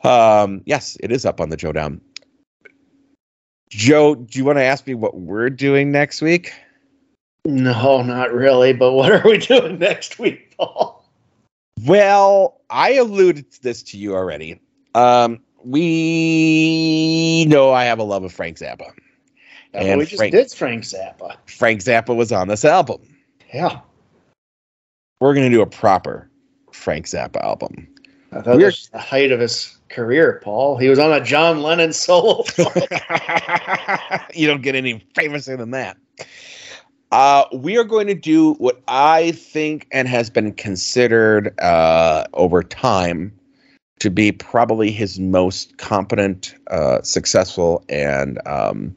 [0.03, 2.01] Um, yes, it is up on the Jodown.
[3.71, 6.53] Joe, do you want to ask me what we're doing next week?
[7.45, 8.73] No, not really.
[8.73, 11.03] But what are we doing next week, Paul?
[11.85, 14.59] Well, I alluded to this to you already.
[14.93, 18.91] Um, we know I have a love of Frank Zappa.
[19.73, 21.37] And And we just Frank- did Frank Zappa.
[21.47, 22.99] Frank Zappa was on this album.
[23.53, 23.79] Yeah,
[25.21, 26.29] We're going to do a proper
[26.73, 27.87] Frank Zappa album.
[28.33, 30.77] I thought We're- this was the height of his career, Paul.
[30.77, 32.43] He was on a John Lennon solo.
[34.33, 35.97] you don't get any famouser than that.
[37.11, 42.63] Uh, we are going to do what I think and has been considered uh, over
[42.63, 43.37] time
[43.99, 48.95] to be probably his most competent, uh, successful, and um,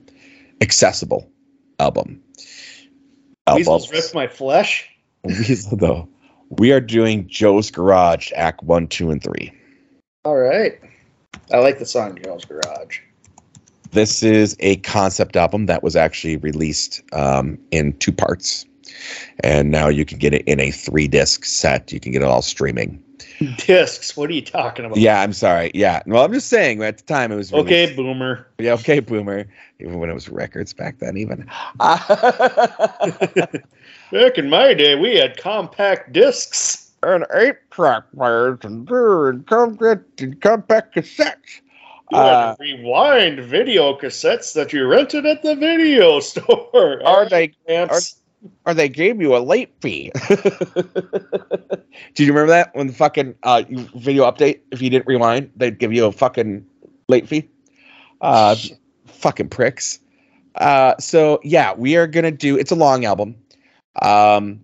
[0.60, 1.28] accessible
[1.78, 2.22] album.
[3.52, 4.88] Weasels ripped my flesh.
[5.24, 6.08] Weasel, though.
[6.50, 9.52] We are doing Joe's Garage, Act One, Two, and Three.
[10.24, 10.80] All right.
[11.52, 13.00] I like the song Joe's Garage.
[13.90, 18.64] This is a concept album that was actually released um, in two parts.
[19.40, 21.92] And now you can get it in a three disc set.
[21.92, 23.02] You can get it all streaming.
[23.58, 24.16] Discs.
[24.16, 24.96] What are you talking about?
[24.96, 25.70] Yeah, I'm sorry.
[25.74, 26.02] Yeah.
[26.06, 27.66] Well, I'm just saying at the time it was released.
[27.66, 28.46] Okay, boomer.
[28.58, 29.44] Yeah, okay, Boomer.
[29.78, 31.50] Even when it was records back then, even.
[34.12, 36.83] Back in my day, we had compact discs.
[37.04, 41.60] And eight track players and and compact, and compact cassettes.
[42.10, 47.02] You Uh, rewind video cassettes that you rented at the video store.
[47.04, 47.54] Are they
[48.66, 50.10] or they gave you a late fee.
[52.14, 53.62] Do you remember that when the fucking uh,
[53.94, 54.60] video update?
[54.70, 56.64] If you didn't rewind, they'd give you a fucking
[57.08, 57.48] late fee.
[58.20, 58.56] Uh,
[59.06, 59.98] fucking pricks.
[60.56, 62.56] Uh, so yeah, we are gonna do.
[62.56, 63.34] It's a long album,
[64.02, 64.60] um,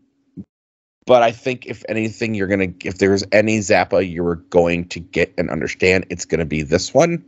[1.11, 5.35] but I think if anything, you're gonna if there's any Zappa you're going to get
[5.37, 7.25] and understand, it's gonna be this one.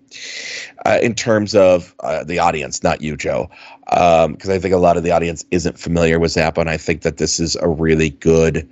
[0.87, 3.51] Uh, in terms of uh, the audience, not you, Joe
[3.81, 7.03] because I think a lot of the audience isn't familiar with Zappa, and I think
[7.03, 8.69] that this is a really good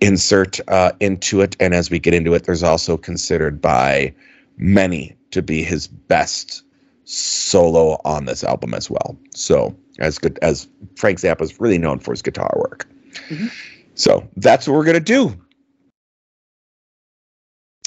[0.00, 1.56] insert uh, into it.
[1.58, 4.14] And as we get into it, there's also considered by
[4.56, 6.62] many to be his best
[7.06, 9.18] solo on this album as well.
[9.34, 12.86] So as good as Frank Zappa is really known for his guitar work.
[13.28, 13.50] Mhm.
[13.94, 15.34] So that's what we're gonna do.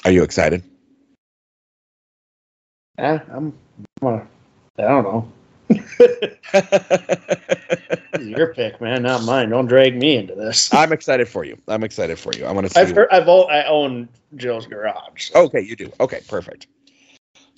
[0.06, 0.64] Are you excited?
[2.98, 3.54] Eh, I'm,
[4.02, 4.28] I'm
[4.80, 5.32] I don't know.
[8.20, 9.50] Your pick, man, not mine.
[9.50, 10.74] Don't drag me into this.
[10.74, 11.58] I'm excited for you.
[11.68, 12.46] I'm excited for you.
[12.46, 12.80] I want to see.
[12.80, 15.32] I've heard, I've owned, I own Joe's Garage.
[15.32, 15.92] so- Okay, you do.
[16.00, 16.68] Okay, perfect.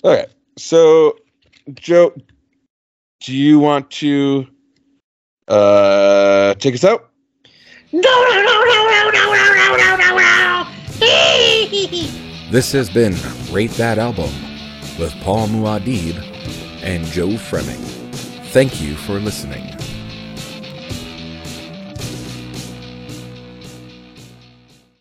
[0.04, 0.26] Okay,
[0.58, 1.16] so
[1.74, 2.12] Joe,
[3.20, 4.46] do you want to
[5.48, 7.09] uh take us out?
[12.50, 13.14] This has been
[13.52, 14.30] Rate That Album
[14.98, 16.18] with Paul Muad'Dib
[16.82, 17.80] and Joe Fremming.
[18.52, 19.79] Thank you for listening.